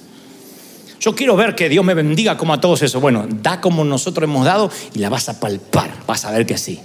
Yo 0.99 1.13
quiero 1.13 1.36
ver 1.36 1.54
que 1.54 1.69
Dios 1.69 1.86
me 1.86 1.93
bendiga 1.93 2.36
como 2.36 2.52
a 2.52 2.60
todos 2.60 2.82
eso. 2.82 2.99
Bueno, 2.99 3.28
da 3.30 3.62
como 3.62 3.84
nosotros 3.84 4.23
hemos 4.23 4.43
dado 4.43 4.71
y 4.95 4.99
la 4.99 5.10
vas 5.10 5.30
a 5.30 5.39
palpar, 5.39 5.91
vas 6.08 6.26
a 6.26 6.32
ver 6.32 6.47
que 6.47 6.58
sí. 6.58 6.80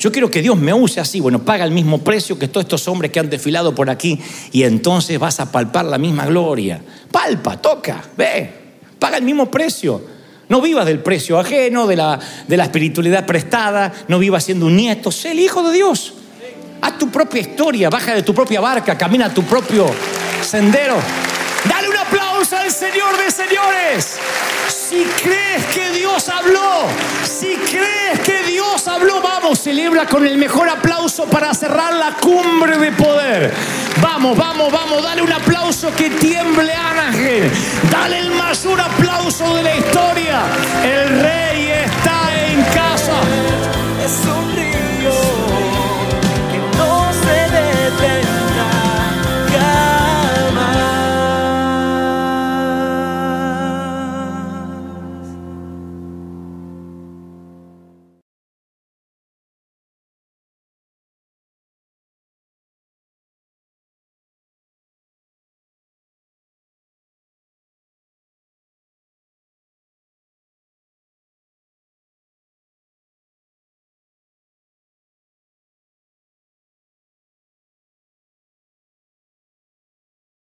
Yo 0.00 0.10
quiero 0.10 0.28
que 0.28 0.42
Dios 0.42 0.58
me 0.58 0.74
use 0.74 0.98
así, 0.98 1.20
bueno, 1.20 1.44
paga 1.44 1.64
el 1.64 1.70
mismo 1.70 1.98
precio 1.98 2.36
que 2.36 2.48
todos 2.48 2.64
estos 2.64 2.88
hombres 2.88 3.12
que 3.12 3.20
han 3.20 3.30
desfilado 3.30 3.76
por 3.76 3.90
aquí 3.90 4.18
y 4.50 4.64
entonces 4.64 5.20
vas 5.20 5.38
a 5.38 5.52
palpar 5.52 5.84
la 5.84 5.98
misma 5.98 6.26
gloria. 6.26 6.82
Palpa, 7.12 7.62
toca, 7.62 8.02
ve, 8.16 8.50
paga 8.98 9.18
el 9.18 9.22
mismo 9.22 9.48
precio. 9.48 10.02
No 10.52 10.60
vivas 10.60 10.84
del 10.84 10.98
precio 10.98 11.38
ajeno, 11.38 11.86
de 11.86 11.96
la, 11.96 12.18
de 12.46 12.56
la 12.58 12.64
espiritualidad 12.64 13.24
prestada, 13.24 13.90
no 14.08 14.18
vivas 14.18 14.44
siendo 14.44 14.66
un 14.66 14.76
nieto, 14.76 15.10
sé 15.10 15.30
el 15.30 15.40
hijo 15.40 15.62
de 15.62 15.72
Dios. 15.72 16.12
Haz 16.82 16.98
tu 16.98 17.08
propia 17.10 17.40
historia, 17.40 17.88
baja 17.88 18.14
de 18.14 18.22
tu 18.22 18.34
propia 18.34 18.60
barca, 18.60 18.98
camina 18.98 19.32
tu 19.32 19.44
propio 19.44 19.86
sendero. 20.42 20.96
Dale 21.66 21.88
un 21.88 21.96
aplauso 21.96 22.54
al 22.58 22.70
Señor 22.70 23.16
de 23.16 23.30
señores. 23.30 24.18
Si 24.68 25.02
crees 25.22 25.64
que 25.72 25.90
Dios 25.98 26.28
habló, 26.28 26.84
si 27.24 27.54
crees 27.54 28.20
que 28.22 28.42
Dios 28.46 28.86
habló, 28.88 29.22
vamos, 29.22 29.58
celebra 29.58 30.04
con 30.04 30.26
el 30.26 30.36
mejor 30.36 30.68
aplauso 30.68 31.24
para 31.24 31.54
cerrar 31.54 31.94
la 31.94 32.16
cumbre 32.16 32.76
de 32.76 32.92
poder. 32.92 33.54
Vamos, 34.00 34.36
vamos, 34.36 34.72
vamos, 34.72 35.02
dale 35.02 35.22
un 35.22 35.32
aplauso 35.32 35.94
que 35.94 36.10
tiemble 36.10 36.72
Anaheim. 36.72 37.50
Dale 37.90 38.18
el 38.18 38.30
mayor 38.30 38.80
aplauso 38.80 39.54
de 39.54 39.62
la 39.62 39.76
historia. 39.76 40.42
El 40.82 41.20
rey 41.20 41.70
está 41.70 42.46
en 42.46 42.62
casa. 42.74 43.61